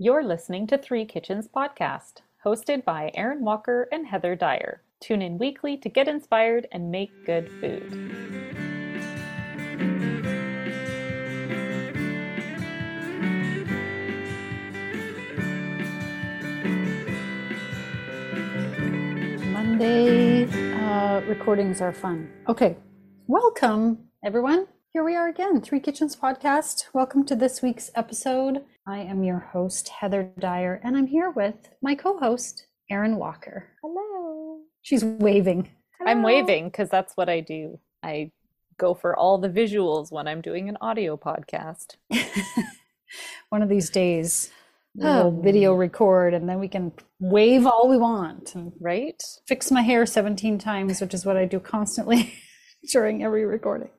You're 0.00 0.22
listening 0.22 0.68
to 0.68 0.78
Three 0.78 1.04
Kitchens 1.04 1.48
Podcast, 1.48 2.22
hosted 2.44 2.84
by 2.84 3.10
Erin 3.14 3.40
Walker 3.40 3.88
and 3.90 4.06
Heather 4.06 4.36
Dyer. 4.36 4.84
Tune 5.00 5.20
in 5.20 5.38
weekly 5.38 5.76
to 5.76 5.88
get 5.88 6.06
inspired 6.06 6.68
and 6.70 6.92
make 6.92 7.10
good 7.26 7.50
food. 7.60 7.90
Monday 19.50 20.44
uh, 20.74 21.22
recordings 21.26 21.80
are 21.80 21.92
fun. 21.92 22.30
Okay, 22.48 22.76
welcome 23.26 23.98
everyone. 24.24 24.68
Here 24.92 25.02
we 25.02 25.16
are 25.16 25.28
again, 25.28 25.60
Three 25.60 25.80
Kitchens 25.80 26.14
Podcast. 26.14 26.84
Welcome 26.94 27.24
to 27.26 27.34
this 27.34 27.62
week's 27.62 27.90
episode. 27.96 28.64
I 28.88 29.00
am 29.00 29.22
your 29.22 29.38
host, 29.38 29.88
Heather 29.90 30.30
Dyer, 30.38 30.80
and 30.82 30.96
I'm 30.96 31.06
here 31.06 31.28
with 31.30 31.56
my 31.82 31.94
co 31.94 32.16
host, 32.16 32.66
Erin 32.90 33.16
Walker. 33.16 33.66
Hello. 33.82 34.60
She's 34.80 35.04
waving. 35.04 35.68
I'm 36.06 36.22
waving 36.22 36.68
because 36.70 36.88
that's 36.88 37.12
what 37.14 37.28
I 37.28 37.40
do. 37.40 37.78
I 38.02 38.30
go 38.78 38.94
for 38.94 39.14
all 39.14 39.36
the 39.36 39.50
visuals 39.50 40.10
when 40.10 40.26
I'm 40.26 40.40
doing 40.40 40.70
an 40.70 40.78
audio 40.80 41.18
podcast. 41.18 41.96
One 43.50 43.60
of 43.62 43.68
these 43.68 43.90
days, 43.90 44.50
we'll 44.94 45.32
video 45.32 45.74
record 45.74 46.32
and 46.32 46.48
then 46.48 46.58
we 46.58 46.68
can 46.68 46.92
wave 47.20 47.66
all 47.66 47.88
we 47.90 47.98
want 47.98 48.54
and 48.54 48.72
Right? 48.80 49.22
fix 49.46 49.70
my 49.70 49.82
hair 49.82 50.06
17 50.06 50.56
times, 50.58 51.00
which 51.02 51.12
is 51.12 51.26
what 51.26 51.36
I 51.36 51.44
do 51.44 51.60
constantly 51.60 52.32
during 52.90 53.22
every 53.22 53.44
recording. 53.44 53.90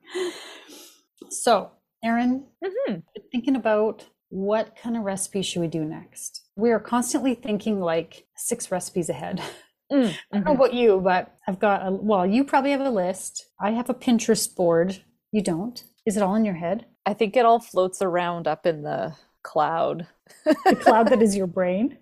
So, 1.29 1.69
Erin, 2.03 2.45
Mhm. 2.63 3.03
thinking 3.31 3.55
about 3.55 4.05
what 4.29 4.75
kind 4.81 4.95
of 4.95 5.03
recipe 5.03 5.41
should 5.41 5.61
we 5.61 5.67
do 5.67 5.83
next? 5.83 6.43
We 6.55 6.71
are 6.71 6.79
constantly 6.79 7.35
thinking 7.35 7.79
like 7.79 8.25
six 8.35 8.71
recipes 8.71 9.09
ahead. 9.09 9.41
Mm, 9.91 10.15
I 10.33 10.35
don't 10.35 10.45
know 10.45 10.51
mhm. 10.51 10.55
about 10.55 10.73
you, 10.73 11.01
but 11.03 11.35
I've 11.47 11.59
got 11.59 11.85
a 11.87 11.91
well, 11.91 12.25
you 12.25 12.43
probably 12.43 12.71
have 12.71 12.81
a 12.81 12.89
list. 12.89 13.47
I 13.59 13.71
have 13.71 13.89
a 13.89 13.93
Pinterest 13.93 14.53
board. 14.55 15.03
You 15.31 15.41
don't. 15.41 15.83
Is 16.05 16.15
it 16.17 16.23
all 16.23 16.35
in 16.35 16.45
your 16.45 16.55
head? 16.55 16.85
I 17.05 17.13
think 17.13 17.35
it 17.35 17.45
all 17.45 17.59
floats 17.59 18.01
around 18.01 18.47
up 18.47 18.65
in 18.65 18.83
the 18.83 19.15
cloud. 19.43 20.07
The 20.45 20.75
cloud 20.79 21.09
that 21.09 21.21
is 21.21 21.35
your 21.37 21.47
brain. 21.47 21.97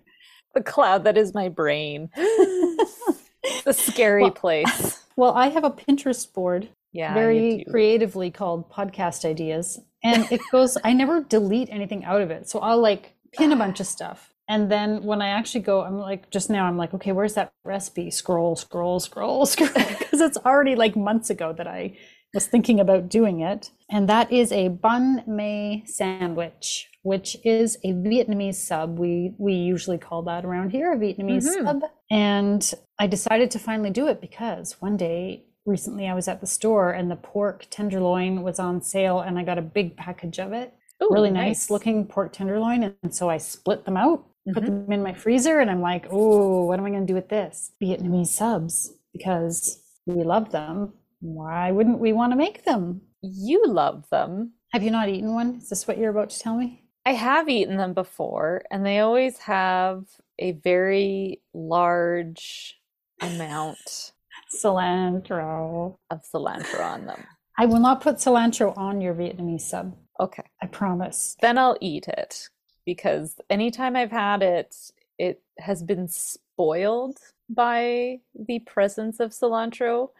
The 0.54 0.62
cloud 0.62 1.04
that 1.04 1.16
is 1.16 1.34
my 1.34 1.48
brain. 1.48 2.10
the 2.16 3.72
scary 3.72 4.22
Well- 4.24 4.30
place. 4.32 5.04
Well, 5.16 5.32
I 5.32 5.48
have 5.48 5.64
a 5.64 5.70
Pinterest 5.70 6.32
board 6.32 6.68
Yeah. 6.92 7.14
very 7.14 7.64
creatively 7.70 8.30
called 8.30 8.70
podcast 8.70 9.24
ideas. 9.24 9.78
And 10.02 10.30
it 10.32 10.40
goes 10.52 10.78
i 10.84 10.92
never 10.92 11.22
delete 11.22 11.68
anything 11.70 12.04
out 12.04 12.20
of 12.22 12.30
it. 12.30 12.48
So 12.48 12.58
i'll 12.60 12.80
like 12.80 13.14
pin 13.32 13.52
a 13.52 13.56
bunch 13.64 13.80
of 13.80 13.86
stuff. 13.86 14.32
And 14.48 14.70
then 14.70 15.02
when 15.04 15.20
i 15.20 15.28
actually 15.28 15.60
go 15.62 15.82
i'm 15.82 15.98
like 15.98 16.30
just 16.30 16.48
now 16.50 16.64
i'm 16.66 16.76
like 16.78 16.94
okay 16.94 17.12
where's 17.12 17.34
that 17.34 17.52
recipe? 17.64 18.10
Scroll 18.10 18.56
scroll 18.56 19.00
scroll 19.00 19.44
scroll 19.52 19.68
because 19.74 20.20
it's 20.20 20.38
already 20.38 20.74
like 20.76 20.96
months 20.96 21.28
ago 21.30 21.52
that 21.52 21.66
i 21.66 21.96
was 22.34 22.46
thinking 22.46 22.78
about 22.78 23.08
doing 23.08 23.40
it. 23.40 23.70
And 23.90 24.06
that 24.08 24.30
is 24.30 24.52
a 24.52 24.68
banh 24.68 25.26
mi 25.26 25.82
sandwich 25.86 26.88
which 27.02 27.36
is 27.44 27.76
a 27.84 27.92
vietnamese 27.92 28.56
sub. 28.56 28.98
We 28.98 29.32
we 29.38 29.54
usually 29.54 29.98
call 29.98 30.22
that 30.24 30.44
around 30.44 30.70
here 30.70 30.92
a 30.92 30.96
vietnamese 30.96 31.46
Mhm. 31.48 31.64
sub. 31.64 31.82
And 32.10 32.74
i 32.98 33.06
decided 33.06 33.50
to 33.52 33.58
finally 33.58 33.90
do 33.90 34.06
it 34.08 34.20
because 34.20 34.80
one 34.80 34.96
day 34.96 35.44
recently 35.68 36.08
I 36.08 36.14
was 36.14 36.26
at 36.28 36.40
the 36.40 36.46
store 36.46 36.90
and 36.92 37.10
the 37.10 37.16
pork 37.16 37.66
tenderloin 37.70 38.42
was 38.42 38.58
on 38.58 38.82
sale 38.82 39.20
and 39.20 39.38
I 39.38 39.44
got 39.44 39.58
a 39.58 39.62
big 39.62 39.96
package 39.96 40.40
of 40.40 40.52
it. 40.52 40.74
Ooh, 41.02 41.10
really 41.12 41.30
nice, 41.30 41.70
looking 41.70 42.06
pork 42.06 42.32
tenderloin. 42.32 42.94
And 43.02 43.14
so 43.14 43.28
I 43.30 43.38
split 43.38 43.84
them 43.84 43.96
out, 43.96 44.24
put 44.52 44.64
Mhm. 44.64 44.66
them 44.66 44.92
in 44.92 45.02
my 45.02 45.12
freezer, 45.12 45.60
and 45.60 45.70
I'm 45.70 45.80
like, 45.80 46.06
oh, 46.10 46.64
what 46.64 46.78
am 46.80 46.86
I 46.86 46.90
going 46.90 47.06
to 47.06 47.06
do 47.06 47.14
with 47.14 47.28
this? 47.28 47.72
Vietnamese 47.80 48.28
subs 48.28 48.92
because 49.12 49.80
we 50.06 50.24
love 50.24 50.50
them. 50.50 50.94
Why 51.20 51.70
wouldn't 51.70 52.00
we 52.00 52.12
want 52.12 52.32
to 52.32 52.36
make 52.36 52.64
them? 52.64 53.02
You 53.22 53.64
love 53.66 54.08
them. 54.10 54.52
Have 54.72 54.82
you 54.82 54.90
not 54.90 55.08
eaten 55.08 55.34
one? 55.34 55.56
Is 55.56 55.68
this 55.68 55.86
what 55.86 55.98
you're 55.98 56.10
about 56.10 56.30
to 56.30 56.38
tell 56.38 56.56
me? 56.56 56.84
I 57.06 57.12
have 57.12 57.48
eaten 57.48 57.76
them 57.76 57.94
before, 57.94 58.64
and 58.70 58.84
they 58.84 58.98
always 58.98 59.38
have 59.38 60.04
a 60.38 60.52
very 60.52 61.42
large 61.54 62.78
amount 63.20 64.12
Cilantro. 64.54 65.96
of 66.10 66.22
cilantro 66.22 66.80
on 66.80 67.06
them. 67.06 67.24
I 67.58 67.66
will 67.66 67.80
not 67.80 68.00
put 68.00 68.16
cilantro 68.16 68.76
on 68.76 69.00
your 69.00 69.14
Vietnamese 69.14 69.62
sub. 69.62 69.96
Okay. 70.20 70.44
I 70.62 70.66
promise. 70.66 71.36
Then 71.40 71.58
I'll 71.58 71.76
eat 71.80 72.08
it 72.08 72.48
because 72.84 73.40
anytime 73.50 73.96
I've 73.96 74.10
had 74.10 74.42
it, 74.42 74.74
it 75.18 75.42
has 75.58 75.82
been 75.82 76.08
spoiled 76.08 77.18
by 77.50 78.20
the 78.34 78.60
presence 78.60 79.20
of 79.20 79.30
cilantro. 79.30 80.10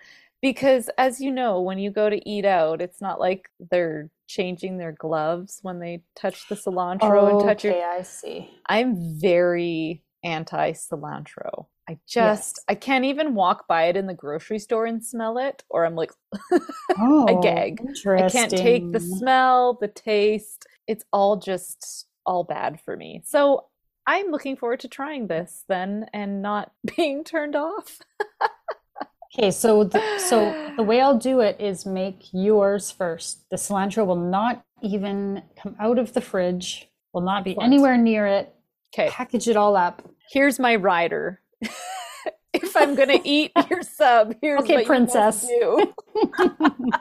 Because 0.41 0.89
as 0.99 1.21
you 1.21 1.31
know, 1.31 1.60
when 1.60 1.78
you 1.78 1.91
go 1.91 2.09
to 2.09 2.28
eat 2.28 2.45
out, 2.45 2.81
it's 2.81 3.00
not 3.00 3.19
like 3.19 3.49
they're 3.71 4.10
changing 4.28 4.78
their 4.78 4.93
gloves 4.93 5.59
when 5.62 5.81
they 5.81 6.03
touch 6.15 6.49
the 6.49 6.55
cilantro 6.55 7.31
and 7.31 7.41
touch 7.41 7.65
your 7.65 7.72
Okay, 7.75 7.84
I 7.84 8.03
see. 8.03 8.50
I'm 8.66 9.19
very 9.19 10.05
anti 10.22 10.72
cilantro. 10.72 11.66
I 11.88 11.99
just 12.06 12.56
Yes. 12.59 12.65
I 12.69 12.75
can't 12.75 13.04
even 13.04 13.34
walk 13.34 13.66
by 13.66 13.84
it 13.84 13.97
in 13.97 14.06
the 14.06 14.15
grocery 14.15 14.59
store 14.59 14.84
and 14.87 15.04
smell 15.04 15.38
it, 15.38 15.65
or 15.71 15.87
I'm 15.87 15.94
like 15.94 16.12
Oh, 16.99 17.41
gag. 17.43 17.81
I 18.06 18.28
can't 18.28 18.50
take 18.50 18.93
the 18.93 19.00
smell, 19.00 19.78
the 19.81 19.88
taste. 19.88 20.66
It's 20.87 21.04
all 21.12 21.37
just 21.37 22.06
all 22.27 22.44
bad 22.44 22.81
for 22.81 22.97
me. 22.97 23.22
So 23.25 23.66
I'm 24.06 24.31
looking 24.31 24.56
forward 24.56 24.81
to 24.81 24.88
trying 24.88 25.27
this 25.27 25.65
then 25.69 26.06
and 26.12 26.43
not 26.43 26.72
being 26.97 27.25
turned 27.25 27.56
off. 27.56 27.98
Okay, 29.38 29.50
so 29.50 29.84
the, 29.84 30.03
so 30.19 30.72
the 30.77 30.82
way 30.82 31.00
I'll 31.00 31.19
do 31.19 31.41
it 31.41 31.60
is 31.60 31.84
make 31.84 32.28
yours 32.32 32.91
first. 32.91 33.48
The 33.50 33.56
cilantro 33.56 34.06
will 34.06 34.16
not 34.16 34.65
even 34.82 35.43
come 35.60 35.77
out 35.78 35.98
of 35.98 36.15
the 36.15 36.21
fridge, 36.22 36.88
will 37.12 37.21
not 37.21 37.44
be 37.44 37.56
anywhere 37.60 37.97
near 37.98 38.27
it. 38.27 38.54
Okay, 38.94 39.10
Package 39.10 39.48
it 39.48 39.56
all 39.56 39.77
up. 39.77 40.03
here's 40.32 40.59
my 40.59 40.77
rider. 40.77 41.41
If 42.53 42.77
I'm 42.77 42.95
gonna 42.95 43.21
eat 43.25 43.53
your 43.71 43.83
sub, 43.83 44.35
here's 44.41 44.61
Okay, 44.63 44.85
princess. 44.85 45.47
you. 45.49 45.95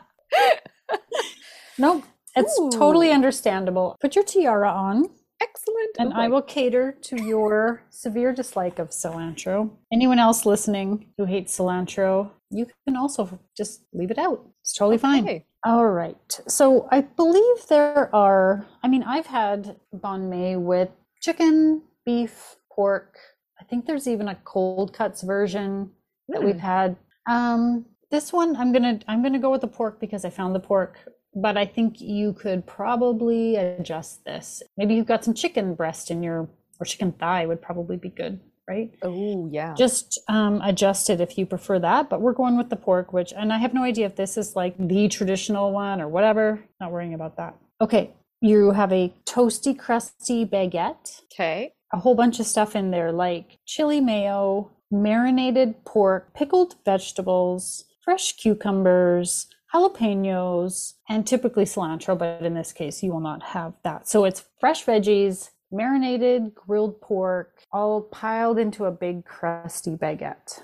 Nope, 1.79 2.03
it's 2.35 2.55
totally 2.75 3.11
understandable. 3.11 3.97
Put 4.01 4.15
your 4.15 4.23
tiara 4.23 4.69
on, 4.71 5.09
Excellent. 5.41 5.95
and 5.99 6.11
Oh 6.11 6.15
I 6.15 6.27
will 6.27 6.41
cater 6.41 6.91
to 7.03 7.23
your 7.23 7.83
severe 7.91 8.33
dislike 8.33 8.79
of 8.79 8.89
cilantro. 8.89 9.69
Anyone 9.93 10.17
else 10.17 10.43
listening 10.45 11.07
who 11.17 11.25
hates 11.25 11.55
cilantro, 11.55 12.31
you 12.49 12.65
can 12.87 12.95
also 12.95 13.39
just 13.55 13.83
leave 13.93 14.09
it 14.09 14.17
out. 14.17 14.43
It's 14.61 14.73
totally 14.73 14.97
fine. 14.97 15.43
All 15.63 15.85
right. 15.87 16.39
So 16.47 16.87
I 16.91 17.01
believe 17.01 17.67
there 17.69 18.09
are, 18.15 18.65
I 18.81 18.87
mean, 18.87 19.03
I've 19.03 19.27
had 19.27 19.75
banh 19.95 20.29
mi 20.29 20.55
with 20.55 20.89
chicken, 21.21 21.83
beef, 22.05 22.55
pork. 22.71 23.17
I 23.59 23.63
think 23.65 23.85
there's 23.85 24.07
even 24.07 24.27
a 24.27 24.35
cold 24.43 24.93
cuts 24.93 25.21
version 25.23 25.91
that 26.29 26.43
we've 26.43 26.55
Mm. 26.55 26.59
had. 26.59 26.95
Um, 27.27 27.85
this 28.11 28.31
one 28.31 28.55
I'm 28.55 28.71
gonna 28.71 28.99
I'm 29.07 29.21
gonna 29.23 29.39
go 29.39 29.51
with 29.51 29.61
the 29.61 29.67
pork 29.67 29.99
because 29.99 30.23
I 30.25 30.29
found 30.29 30.55
the 30.55 30.59
pork, 30.59 30.97
but 31.35 31.57
I 31.57 31.65
think 31.65 31.99
you 31.99 32.33
could 32.33 32.65
probably 32.65 33.55
adjust 33.57 34.23
this. 34.25 34.61
Maybe 34.77 34.95
you've 34.95 35.05
got 35.07 35.23
some 35.23 35.33
chicken 35.33 35.73
breast 35.75 36.09
in 36.11 36.23
your 36.23 36.47
or 36.79 36.85
chicken 36.85 37.11
thigh 37.11 37.45
would 37.45 37.61
probably 37.61 37.97
be 37.97 38.09
good, 38.09 38.39
right? 38.69 38.91
Oh 39.01 39.49
yeah. 39.51 39.73
just 39.75 40.19
um, 40.29 40.61
adjust 40.63 41.09
it 41.09 41.19
if 41.19 41.37
you 41.37 41.45
prefer 41.45 41.79
that. 41.79 42.09
But 42.09 42.21
we're 42.21 42.33
going 42.33 42.55
with 42.57 42.69
the 42.69 42.75
pork, 42.75 43.11
which, 43.13 43.33
and 43.35 43.51
I 43.51 43.57
have 43.57 43.73
no 43.73 43.83
idea 43.83 44.05
if 44.05 44.15
this 44.15 44.37
is 44.37 44.55
like 44.55 44.75
the 44.77 45.07
traditional 45.09 45.71
one 45.73 45.99
or 45.99 46.07
whatever. 46.07 46.63
Not 46.79 46.91
worrying 46.91 47.13
about 47.15 47.35
that. 47.37 47.55
Okay, 47.81 48.11
you 48.41 48.71
have 48.71 48.93
a 48.93 49.11
toasty, 49.25 49.77
crusty 49.77 50.45
baguette, 50.45 51.21
Okay. 51.33 51.73
A 51.93 51.99
whole 51.99 52.15
bunch 52.15 52.39
of 52.39 52.45
stuff 52.45 52.75
in 52.75 52.91
there 52.91 53.11
like 53.11 53.57
chili 53.65 54.01
mayo, 54.01 54.71
marinated 54.91 55.83
pork, 55.85 56.33
pickled 56.33 56.75
vegetables, 56.85 57.85
fresh 58.03 58.33
cucumbers. 58.33 59.47
Jalapenos 59.73 60.93
and 61.09 61.27
typically 61.27 61.65
cilantro, 61.65 62.17
but 62.17 62.41
in 62.41 62.53
this 62.53 62.71
case, 62.71 63.03
you 63.03 63.11
will 63.11 63.19
not 63.19 63.43
have 63.43 63.73
that. 63.83 64.07
So 64.07 64.23
it's 64.23 64.45
fresh 64.61 64.85
veggies, 64.85 65.49
marinated 65.71 66.55
grilled 66.55 67.01
pork, 67.01 67.59
all 67.73 68.01
piled 68.01 68.57
into 68.57 68.85
a 68.85 68.91
big 68.91 69.25
crusty 69.25 69.97
baguette. 69.97 70.61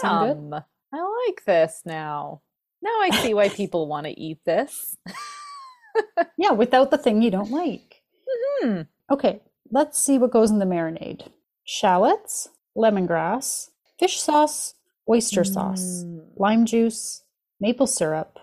sound 0.00 0.50
Yum. 0.52 0.64
I 0.92 1.26
like 1.28 1.44
this 1.44 1.82
now. 1.84 2.42
Now 2.82 2.90
I 3.00 3.10
see 3.22 3.32
why 3.32 3.48
people 3.48 3.86
want 3.88 4.06
to 4.06 4.20
eat 4.20 4.38
this. 4.44 4.96
Yeah, 6.36 6.50
without 6.50 6.90
the 6.90 6.98
thing 6.98 7.22
you 7.22 7.30
don't 7.30 7.50
like. 7.50 8.02
Hmm. 8.62 8.82
Okay, 9.10 9.42
let's 9.70 9.98
see 9.98 10.18
what 10.18 10.30
goes 10.32 10.50
in 10.50 10.58
the 10.58 10.64
marinade. 10.64 11.28
Shallots, 11.64 12.48
lemongrass, 12.76 13.70
fish 13.98 14.20
sauce, 14.20 14.74
oyster 15.08 15.44
sauce, 15.44 16.04
Mm. 16.04 16.26
lime 16.36 16.66
juice, 16.66 17.22
maple 17.60 17.86
syrup, 17.86 18.38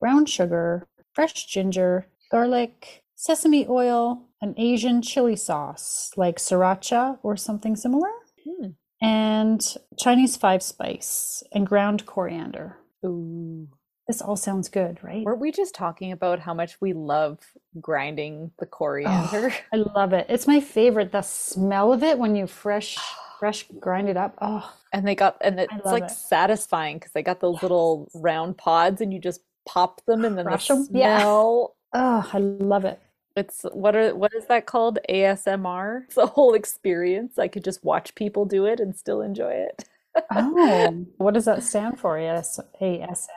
brown 0.00 0.26
sugar, 0.26 0.86
fresh 1.12 1.46
ginger, 1.46 2.06
garlic, 2.30 3.04
sesame 3.14 3.66
oil, 3.68 4.22
an 4.40 4.54
Asian 4.56 5.02
chili 5.02 5.36
sauce 5.36 6.10
like 6.16 6.36
sriracha 6.38 7.18
or 7.22 7.36
something 7.36 7.76
similar, 7.76 8.10
Hmm. 8.44 8.70
and 9.00 9.76
Chinese 9.98 10.36
five 10.36 10.62
spice 10.62 11.42
and 11.52 11.66
ground 11.66 12.06
coriander. 12.06 12.78
Ooh. 13.04 13.68
This 14.12 14.20
all 14.20 14.36
sounds 14.36 14.68
good, 14.68 14.98
right? 15.02 15.24
Weren't 15.24 15.40
we 15.40 15.50
just 15.50 15.74
talking 15.74 16.12
about 16.12 16.38
how 16.38 16.52
much 16.52 16.78
we 16.82 16.92
love 16.92 17.38
grinding 17.80 18.50
the 18.58 18.66
coriander? 18.66 19.54
I 19.72 19.76
love 19.76 20.12
it. 20.12 20.26
It's 20.28 20.46
my 20.46 20.60
favorite. 20.60 21.12
The 21.12 21.22
smell 21.22 21.94
of 21.94 22.02
it 22.02 22.18
when 22.18 22.36
you 22.36 22.46
fresh, 22.46 22.98
fresh 23.40 23.64
grind 23.80 24.10
it 24.10 24.18
up. 24.18 24.36
Oh, 24.42 24.70
And 24.92 25.08
they 25.08 25.14
got, 25.14 25.38
and 25.40 25.58
it's 25.58 25.86
like 25.86 26.02
it. 26.02 26.10
satisfying 26.10 26.98
because 26.98 27.12
they 27.12 27.22
got 27.22 27.40
those 27.40 27.62
little 27.62 28.10
round 28.12 28.58
pods 28.58 29.00
and 29.00 29.14
you 29.14 29.18
just 29.18 29.40
pop 29.64 30.04
them 30.04 30.26
and 30.26 30.36
then 30.36 30.44
the 30.44 30.50
Crush 30.50 30.70
'em? 30.70 30.86
Yeah. 30.92 31.20
smell. 31.20 31.74
oh, 31.94 32.30
I 32.30 32.36
love 32.38 32.84
it. 32.84 33.00
It's 33.34 33.62
what 33.72 33.96
are 33.96 34.14
what 34.14 34.34
is 34.34 34.44
that 34.48 34.66
called? 34.66 34.98
ASMR. 35.08 36.02
It's 36.04 36.18
a 36.18 36.26
whole 36.26 36.52
experience. 36.52 37.38
I 37.38 37.48
could 37.48 37.64
just 37.64 37.82
watch 37.82 38.14
people 38.14 38.44
do 38.44 38.66
it 38.66 38.78
and 38.78 38.94
still 38.94 39.22
enjoy 39.22 39.52
it. 39.52 39.84
Oh, 40.30 41.06
what 41.16 41.32
does 41.32 41.46
that 41.46 41.62
stand 41.62 41.98
for? 41.98 42.18
Yes, 42.18 42.60
ASMR. 42.82 43.28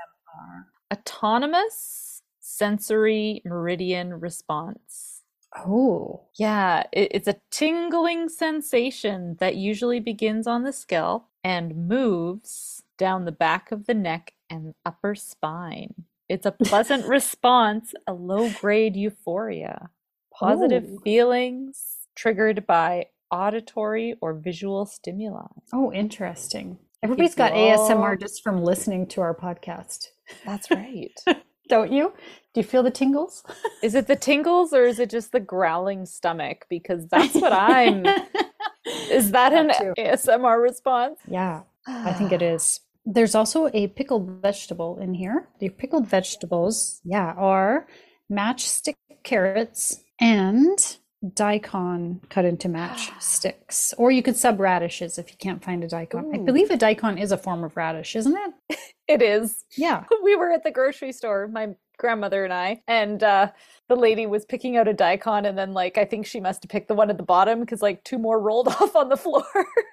Autonomous 0.93 2.21
sensory 2.39 3.41
meridian 3.45 4.19
response. 4.19 5.21
Oh, 5.57 6.23
Yeah, 6.35 6.83
it, 6.91 7.09
it's 7.11 7.27
a 7.27 7.39
tingling 7.49 8.27
sensation 8.29 9.37
that 9.39 9.55
usually 9.55 9.99
begins 9.99 10.47
on 10.47 10.63
the 10.63 10.73
scalp 10.73 11.27
and 11.43 11.87
moves 11.87 12.83
down 12.97 13.25
the 13.25 13.31
back 13.31 13.71
of 13.71 13.85
the 13.85 13.93
neck 13.93 14.33
and 14.49 14.73
upper 14.85 15.15
spine. 15.15 15.93
It's 16.27 16.45
a 16.45 16.51
pleasant 16.51 17.05
response, 17.17 17.93
a 18.07 18.13
low 18.13 18.49
grade 18.59 18.95
euphoria, 18.95 19.89
positive 20.33 20.85
Oh. 20.89 20.99
feelings 21.03 22.07
triggered 22.15 22.65
by 22.67 23.07
auditory 23.31 24.15
or 24.21 24.33
visual 24.33 24.85
stimuli. 24.85 25.47
oh, 25.73 25.91
interesting. 25.93 26.77
Everybody's 27.03 27.35
got 27.35 27.51
all- 27.53 27.89
ASMR 27.89 28.19
just 28.19 28.43
from 28.43 28.61
listening 28.63 29.07
to 29.07 29.21
our 29.21 29.35
podcast, 29.35 30.09
That's 30.45 30.69
right. 30.71 31.13
don't 31.67 31.91
you? 31.91 32.13
Do 32.53 32.61
you 32.61 32.63
feel 32.63 32.83
the 32.83 32.91
tingles? 32.91 33.43
Is 33.83 33.95
it 33.95 34.07
the 34.07 34.15
tingles 34.15 34.73
or 34.73 34.85
is 34.85 34.99
it 34.99 35.09
just 35.09 35.31
the 35.31 35.39
growling 35.39 36.05
stomach? 36.05 36.65
Because 36.69 37.07
that's 37.07 37.35
what 37.35 37.53
I'm. 37.53 38.05
Is 39.09 39.31
that 39.31 39.51
an 39.51 39.71
too. 39.77 39.93
ASMR 39.97 40.61
response? 40.61 41.19
Yeah, 41.27 41.63
I 41.87 42.13
think 42.13 42.31
it 42.31 42.41
is. 42.53 42.81
There's 43.05 43.35
also 43.35 43.69
a 43.73 43.87
pickled 43.87 44.41
vegetable 44.41 44.99
in 44.99 45.13
here. 45.13 45.49
The 45.59 45.69
pickled 45.69 46.07
vegetables, 46.07 47.01
yeah, 47.03 47.33
are 47.37 47.87
matchstick 48.31 48.95
carrots 49.23 50.03
and 50.19 50.97
daikon 51.33 52.21
cut 52.29 52.45
into 52.45 52.69
match 52.69 53.11
sticks. 53.19 53.93
Or 53.97 54.11
you 54.11 54.21
could 54.23 54.35
sub 54.37 54.59
radishes 54.59 55.17
if 55.17 55.31
you 55.31 55.37
can't 55.37 55.63
find 55.63 55.83
a 55.83 55.87
daikon. 55.87 56.31
I 56.33 56.37
believe 56.37 56.69
a 56.69 56.77
daikon 56.77 57.17
is 57.17 57.31
a 57.31 57.37
form 57.37 57.63
of 57.63 57.75
radish, 57.75 58.15
isn't 58.15 58.35
it? 58.69 58.77
It 59.07 59.21
is. 59.21 59.65
Yeah. 59.77 60.03
We 60.23 60.35
were 60.35 60.51
at 60.51 60.63
the 60.63 60.71
grocery 60.71 61.11
store, 61.11 61.47
my 61.47 61.75
grandmother 61.99 62.43
and 62.43 62.51
I, 62.51 62.81
and 62.87 63.21
uh, 63.21 63.51
the 63.87 63.95
lady 63.95 64.25
was 64.25 64.45
picking 64.45 64.77
out 64.77 64.87
a 64.87 64.93
daikon, 64.93 65.45
and 65.45 65.55
then 65.55 65.73
like 65.73 65.99
I 65.99 66.05
think 66.05 66.25
she 66.25 66.39
must 66.39 66.63
have 66.63 66.69
picked 66.71 66.87
the 66.87 66.95
one 66.95 67.11
at 67.11 67.17
the 67.17 67.23
bottom 67.23 67.59
because 67.59 67.83
like 67.83 68.03
two 68.03 68.17
more 68.17 68.39
rolled 68.47 68.67
off 68.67 68.95
on 68.95 69.09
the 69.09 69.15
floor. 69.17 69.45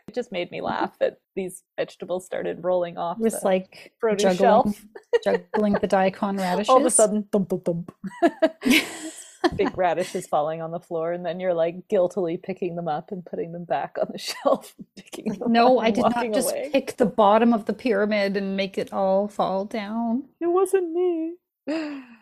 it 0.08 0.14
just 0.14 0.32
made 0.32 0.50
me 0.50 0.62
laugh 0.62 0.98
that 0.98 1.18
these 1.36 1.62
vegetables 1.78 2.24
started 2.24 2.64
rolling 2.64 2.96
off. 2.96 3.18
With 3.18 3.38
the 3.38 3.44
like 3.44 3.92
produce 4.00 4.22
juggling, 4.38 4.72
shelf. 4.72 4.84
juggling 5.22 5.74
the 5.74 5.86
daikon 5.86 6.38
radishes. 6.38 6.70
all 6.70 6.78
of 6.78 6.86
a 6.86 6.90
sudden, 6.90 7.24
thump, 7.30 7.50
thump, 7.50 7.66
thump. 7.66 7.92
Big 9.56 9.76
radishes 9.76 10.26
falling 10.26 10.62
on 10.62 10.70
the 10.70 10.80
floor, 10.80 11.12
and 11.12 11.24
then 11.24 11.40
you're 11.40 11.54
like 11.54 11.88
guiltily 11.88 12.36
picking 12.36 12.76
them 12.76 12.88
up 12.88 13.10
and 13.12 13.24
putting 13.24 13.52
them 13.52 13.64
back 13.64 13.96
on 14.00 14.08
the 14.12 14.18
shelf. 14.30 14.74
Picking 14.96 15.32
them 15.34 15.52
No, 15.52 15.78
I 15.78 15.90
did 15.90 16.02
not 16.02 16.32
just 16.32 16.50
away. 16.52 16.70
pick 16.72 16.96
the 16.96 17.06
bottom 17.06 17.52
of 17.52 17.66
the 17.66 17.72
pyramid 17.72 18.36
and 18.36 18.56
make 18.56 18.78
it 18.78 18.92
all 18.92 19.28
fall 19.28 19.64
down. 19.64 20.24
It 20.40 20.46
wasn't 20.46 20.92
me. 20.92 21.34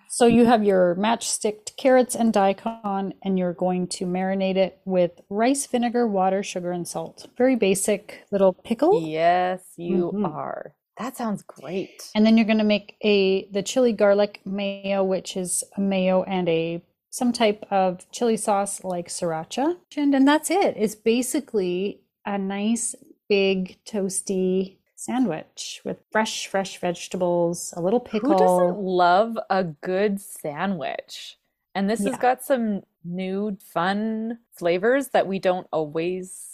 So 0.09 0.27
you 0.27 0.45
have 0.45 0.65
your 0.65 0.97
matchstick 0.97 1.77
carrots 1.77 2.15
and 2.17 2.33
daikon, 2.33 3.15
and 3.23 3.39
you're 3.39 3.53
going 3.55 3.87
to 3.89 4.05
marinate 4.07 4.57
it 4.57 4.81
with 4.85 5.13
rice 5.31 5.67
vinegar, 5.67 6.07
water, 6.07 6.43
sugar, 6.43 6.73
and 6.73 6.87
salt. 6.87 7.29
Very 7.39 7.55
basic 7.57 8.25
little 8.33 8.53
pickle. 8.53 9.01
Yes, 9.07 9.63
you 9.77 10.11
Mhm. 10.13 10.27
are. 10.35 10.75
That 10.99 11.17
sounds 11.17 11.43
great. 11.43 12.11
And 12.15 12.27
then 12.27 12.37
you're 12.37 12.45
going 12.45 12.59
to 12.59 12.65
make 12.65 12.97
a 13.03 13.47
the 13.53 13.63
chili 13.63 13.93
garlic 13.95 14.41
mayo, 14.45 15.03
which 15.05 15.37
is 15.37 15.65
a 15.77 15.81
mayo 15.81 16.25
and 16.25 16.47
a 16.49 16.83
some 17.11 17.33
type 17.33 17.65
of 17.71 18.11
chili 18.11 18.37
sauce 18.37 18.83
like 18.85 19.09
sriracha. 19.09 19.77
And, 19.97 20.15
and 20.15 20.27
that's 20.27 20.51
it. 20.51 20.75
It's 20.77 20.95
basically 20.95 22.01
a 22.25 22.39
nice 22.39 22.95
big 23.29 23.79
toasty 23.85 24.77
sandwich 24.97 25.81
with 25.85 25.99
fresh, 26.11 26.47
fresh 26.47 26.79
vegetables, 26.79 27.75
a 27.77 27.81
little 27.81 28.01
pickle. 28.01 28.33
Who 28.33 28.39
doesn't 28.39 28.79
love 28.83 29.39
a 29.49 29.65
good 29.65 30.21
sandwich? 30.21 31.37
And 31.75 31.89
this 31.89 32.05
has 32.05 32.17
got 32.17 32.43
some 32.43 32.83
new 33.05 33.57
fun 33.63 34.39
flavors 34.53 35.09
that 35.09 35.27
we 35.27 35.39
don't 35.39 35.67
always 35.73 36.47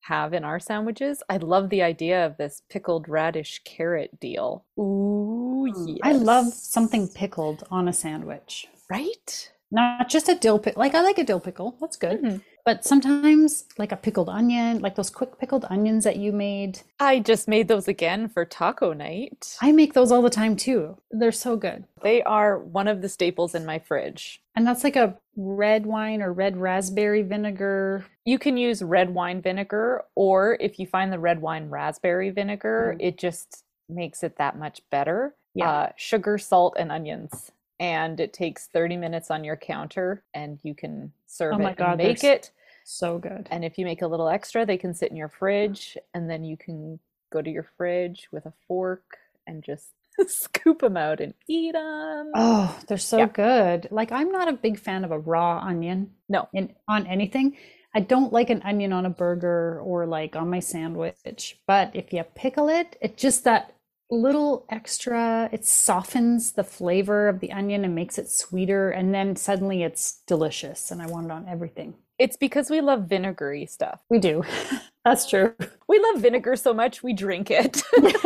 have 0.00 0.34
in 0.34 0.44
our 0.44 0.60
sandwiches. 0.60 1.22
I 1.28 1.38
love 1.38 1.70
the 1.70 1.82
idea 1.82 2.26
of 2.26 2.36
this 2.36 2.62
pickled 2.68 3.08
radish 3.08 3.62
carrot 3.64 4.20
deal. 4.20 4.64
Ooh, 4.78 5.44
Mm, 5.64 5.98
I 6.02 6.12
love 6.12 6.52
something 6.52 7.08
pickled 7.08 7.64
on 7.70 7.88
a 7.88 7.92
sandwich. 7.92 8.66
Right? 8.90 9.50
Not 9.74 10.08
just 10.08 10.28
a 10.28 10.34
dill 10.34 10.58
pickle. 10.58 10.80
Like 10.80 10.94
I 10.94 11.00
like 11.02 11.18
a 11.18 11.24
dill 11.24 11.40
pickle. 11.40 11.76
That's 11.80 11.96
good. 11.96 12.22
Mhm. 12.22 12.42
But 12.64 12.84
sometimes 12.84 13.64
like 13.76 13.92
a 13.92 13.96
pickled 13.96 14.28
onion, 14.30 14.78
like 14.80 14.94
those 14.94 15.10
quick 15.10 15.38
pickled 15.38 15.66
onions 15.68 16.04
that 16.04 16.16
you 16.16 16.32
made. 16.32 16.80
I 16.98 17.18
just 17.18 17.46
made 17.48 17.68
those 17.68 17.88
again 17.88 18.28
for 18.28 18.44
taco 18.46 18.92
night. 18.94 19.56
I 19.60 19.72
make 19.72 19.92
those 19.92 20.10
all 20.10 20.22
the 20.22 20.30
time 20.30 20.56
too. 20.56 20.96
They're 21.10 21.32
so 21.32 21.56
good. 21.56 21.84
They 22.02 22.22
are 22.22 22.58
one 22.58 22.88
of 22.88 23.02
the 23.02 23.08
staples 23.08 23.54
in 23.54 23.66
my 23.66 23.78
fridge. 23.80 24.40
And 24.54 24.66
that's 24.66 24.84
like 24.84 24.96
a 24.96 25.16
red 25.36 25.84
wine 25.84 26.22
or 26.22 26.32
red 26.32 26.56
raspberry 26.56 27.22
vinegar. 27.22 28.06
You 28.24 28.38
can 28.38 28.56
use 28.56 28.82
red 28.82 29.12
wine 29.12 29.42
vinegar, 29.42 30.04
or 30.14 30.56
if 30.60 30.78
you 30.78 30.86
find 30.86 31.12
the 31.12 31.18
red 31.18 31.42
wine 31.42 31.68
raspberry 31.68 32.30
vinegar, 32.30 32.94
Mm. 32.96 33.02
it 33.02 33.18
just 33.18 33.64
makes 33.88 34.22
it 34.22 34.36
that 34.36 34.56
much 34.56 34.80
better. 34.90 35.34
Yeah. 35.54 35.70
Uh, 35.70 35.92
sugar, 35.96 36.38
salt, 36.38 36.76
and 36.78 36.90
onions. 36.90 37.50
And 37.84 38.18
it 38.18 38.32
takes 38.32 38.68
30 38.68 38.96
minutes 38.96 39.30
on 39.30 39.44
your 39.44 39.56
counter, 39.58 40.24
and 40.32 40.58
you 40.62 40.74
can 40.74 41.12
oh 41.12 41.14
serve 41.26 41.56
Oh 41.56 41.58
my 41.58 41.70
it 41.70 41.74
God, 41.74 41.98
and 41.98 41.98
make 41.98 42.24
it. 42.24 42.50
So 42.84 43.18
good. 43.18 43.50
And 43.50 43.64
if 43.64 43.78
you 43.78 43.84
make 43.84 44.02
a 44.02 44.06
little 44.06 44.28
extra, 44.28 44.64
they 44.64 44.78
can 44.78 44.94
sit 44.94 45.10
in 45.10 45.16
your 45.16 45.28
fridge, 45.28 45.98
and 46.14 46.30
then 46.30 46.44
you 46.44 46.56
can 46.56 46.98
go 47.32 47.42
to 47.42 47.50
your 47.50 47.66
fridge 47.76 48.28
with 48.32 48.46
a 48.46 48.52
fork 48.66 49.18
and 49.46 49.62
just 49.62 49.90
scoop 50.28 50.80
them 50.80 50.96
out 50.96 51.20
and 51.20 51.34
eat 51.48 51.72
them. 51.72 52.36
Oh, 52.36 52.78
they're 52.88 52.98
so 52.98 53.26
Yeah. 53.26 53.28
good. 53.28 53.88
Like 53.90 54.10
I'm 54.12 54.30
not 54.32 54.48
a 54.48 54.52
big 54.52 54.78
fan 54.78 55.04
of 55.04 55.10
a 55.12 55.18
raw 55.18 55.58
onion 55.60 56.12
No. 56.28 56.48
in 56.52 56.74
on 56.88 57.06
anything. 57.06 57.56
I 57.94 58.00
don't 58.00 58.32
like 58.32 58.50
an 58.50 58.62
onion 58.62 58.92
on 58.92 59.06
a 59.06 59.10
burger 59.10 59.80
or 59.80 60.06
like 60.06 60.34
on 60.34 60.50
my 60.50 60.58
sandwich. 60.60 61.60
But 61.66 61.92
if 61.94 62.12
you 62.12 62.24
pickle 62.34 62.68
it, 62.68 62.96
it 63.00 63.16
just 63.16 63.44
that 63.44 63.73
little 64.14 64.66
extra, 64.70 65.48
it 65.52 65.64
softens 65.64 66.52
the 66.52 66.64
flavor 66.64 67.28
of 67.28 67.40
the 67.40 67.52
onion 67.52 67.84
and 67.84 67.94
makes 67.94 68.18
it 68.18 68.30
sweeter. 68.30 68.90
And 68.90 69.14
then 69.14 69.36
suddenly 69.36 69.82
it's 69.82 70.20
delicious. 70.26 70.90
And 70.90 71.02
I 71.02 71.06
want 71.06 71.26
it 71.26 71.32
on 71.32 71.46
everything. 71.48 71.94
It's 72.18 72.36
because 72.36 72.70
we 72.70 72.80
love 72.80 73.08
vinegary 73.08 73.66
stuff. 73.66 74.00
We 74.08 74.18
do. 74.18 74.44
That's 75.04 75.28
true. 75.28 75.54
We 75.88 75.98
love 75.98 76.22
vinegar 76.22 76.56
so 76.56 76.72
much 76.72 77.02
we 77.02 77.12
drink 77.12 77.50
it. 77.50 77.82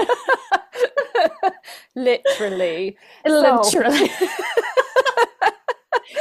Literally. 1.95 2.97
Literally. 3.25 4.11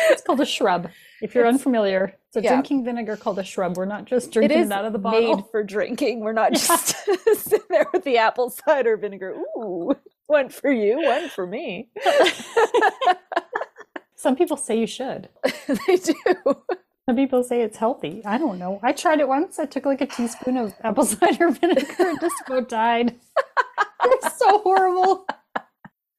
It's 0.10 0.22
called 0.22 0.42
a 0.42 0.46
shrub. 0.46 0.90
If 1.22 1.34
you're 1.34 1.46
It's- 1.46 1.56
unfamiliar, 1.56 2.16
it's 2.28 2.38
a 2.38 2.42
yeah. 2.44 2.54
drinking 2.54 2.86
vinegar 2.86 3.18
called 3.18 3.40
a 3.40 3.44
shrub. 3.44 3.76
We're 3.78 3.86
not 3.86 4.06
just 4.06 4.32
drinking 4.32 4.60
is 4.60 4.70
it 4.70 4.74
out 4.74 4.86
of 4.86 4.94
the 4.94 5.00
bottle. 5.00 5.36
made 5.38 5.46
for 5.52 5.64
drinking. 5.64 6.20
We're 6.20 6.34
not 6.34 6.54
just 6.54 6.96
sitting 7.36 7.66
there 7.70 7.88
with 7.92 8.04
the 8.04 8.18
apple 8.18 8.50
cider 8.52 8.96
vinegar. 8.98 9.36
Ooh, 9.58 9.94
one 10.28 10.50
for 10.50 10.72
you, 10.72 11.02
one 11.04 11.30
for 11.30 11.48
me. 11.48 11.90
Some 14.16 14.36
people 14.36 14.58
say 14.58 14.80
you 14.80 14.88
should. 14.88 15.30
they 15.88 15.96
do. 15.98 16.14
Some 17.08 17.16
people 17.16 17.44
say 17.44 17.62
it's 17.62 17.78
healthy. 17.78 18.22
I 18.26 18.38
don't 18.38 18.58
know. 18.60 18.80
I 18.84 18.92
tried 18.92 19.20
it 19.20 19.28
once. 19.28 19.60
I 19.60 19.66
took 19.66 19.86
like 19.86 20.02
a 20.02 20.06
teaspoon 20.08 20.58
of 20.58 20.74
apple 20.84 21.06
cider 21.06 21.50
vinegar 21.52 21.86
and 22.00 22.20
just 22.20 22.36
about 22.46 22.68
died. 22.68 23.16
It's 24.04 24.38
so 24.38 24.60
horrible. 24.60 25.26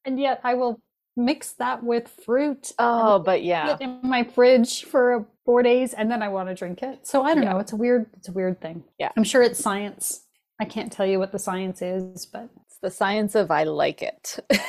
And 0.05 0.19
yet 0.19 0.39
I 0.43 0.55
will 0.55 0.79
mix 1.19 1.51
that 1.53 1.83
with 1.83 2.07
fruit 2.25 2.71
Oh, 2.79 3.19
but 3.19 3.43
yeah. 3.43 3.73
it 3.73 3.81
in 3.81 3.99
my 4.03 4.23
fridge 4.23 4.83
for 4.85 5.27
four 5.45 5.61
days 5.63 5.93
and 5.93 6.09
then 6.09 6.23
I 6.23 6.29
want 6.29 6.49
to 6.49 6.55
drink 6.55 6.81
it. 6.81 7.05
So 7.05 7.23
I 7.23 7.33
don't 7.35 7.43
Yeah. 7.43 7.53
know. 7.53 7.59
It's 7.59 7.73
a 7.73 7.75
weird, 7.75 8.07
it's 8.17 8.29
a 8.29 8.31
weird 8.31 8.61
thing. 8.61 8.83
Yeah. 8.97 9.11
I'm 9.17 9.23
sure 9.23 9.43
it's 9.43 9.59
science. 9.59 10.25
I 10.61 10.65
can't 10.65 10.91
tell 10.91 11.05
you 11.05 11.19
what 11.19 11.31
the 11.31 11.39
science 11.39 11.81
is, 11.81 12.25
but 12.25 12.49
It's 12.65 12.77
the 12.81 12.91
science 12.91 13.35
of 13.35 13.51
I 13.51 13.63
like 13.63 14.01
it. 14.01 14.39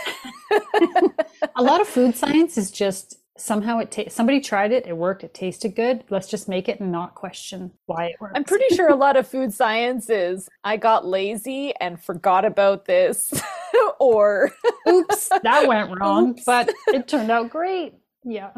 a 1.56 1.62
lot 1.62 1.80
of 1.80 1.88
food 1.88 2.16
science 2.16 2.58
is 2.58 2.70
just 2.70 3.19
somehow 3.40 3.78
it 3.78 3.90
ta- 3.90 4.08
somebody 4.08 4.40
tried 4.40 4.72
it, 4.72 4.86
it 4.86 4.96
worked, 4.96 5.24
it 5.24 5.34
tasted 5.34 5.74
good. 5.74 6.04
Let's 6.10 6.28
just 6.28 6.48
make 6.48 6.68
it 6.68 6.80
and 6.80 6.92
not 6.92 7.14
question 7.14 7.72
why 7.86 8.06
it 8.06 8.16
works. 8.20 8.34
I'm 8.36 8.44
pretty 8.44 8.74
sure 8.74 8.88
a 8.88 8.96
lot 8.96 9.16
of 9.16 9.26
food 9.26 9.52
science 9.52 10.10
is 10.10 10.48
I 10.62 10.76
got 10.76 11.06
lazy 11.06 11.74
and 11.80 12.02
forgot 12.02 12.44
about 12.44 12.84
this, 12.84 13.32
or 13.98 14.52
oops, 14.88 15.30
that 15.42 15.66
went 15.66 15.90
wrong, 16.00 16.30
Oops. 16.30 16.44
but 16.44 16.70
it 16.88 17.08
turned 17.08 17.30
out 17.30 17.50
great. 17.50 17.94
Yeah. 18.24 18.50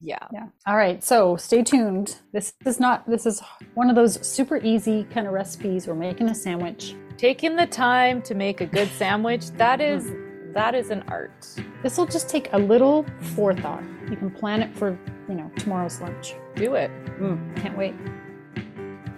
yeah. 0.00 0.26
Yeah. 0.32 0.46
All 0.66 0.76
right. 0.76 1.04
So 1.04 1.36
stay 1.36 1.62
tuned. 1.62 2.16
This 2.32 2.54
is 2.64 2.80
not, 2.80 3.08
this 3.08 3.26
is 3.26 3.42
one 3.74 3.90
of 3.90 3.96
those 3.96 4.26
super 4.26 4.56
easy 4.56 5.04
kind 5.04 5.26
of 5.26 5.34
recipes. 5.34 5.86
We're 5.86 5.94
making 5.94 6.28
a 6.30 6.34
sandwich. 6.34 6.94
Taking 7.18 7.54
the 7.54 7.66
time 7.66 8.22
to 8.22 8.34
make 8.34 8.62
a 8.62 8.66
good 8.66 8.88
sandwich, 8.92 9.50
that 9.52 9.82
is 9.82 10.04
mm-hmm. 10.04 10.19
That 10.52 10.74
is 10.74 10.90
an 10.90 11.04
art. 11.08 11.46
This 11.82 11.96
will 11.96 12.06
just 12.06 12.28
take 12.28 12.52
a 12.52 12.58
little 12.58 13.06
forethought. 13.34 13.82
You 14.10 14.16
can 14.16 14.30
plan 14.30 14.62
it 14.62 14.76
for, 14.76 14.98
you 15.28 15.34
know, 15.34 15.50
tomorrow's 15.56 16.00
lunch. 16.00 16.34
Do 16.56 16.74
it. 16.74 16.90
Mm, 17.18 17.56
can't 17.56 17.76
wait. 17.76 17.94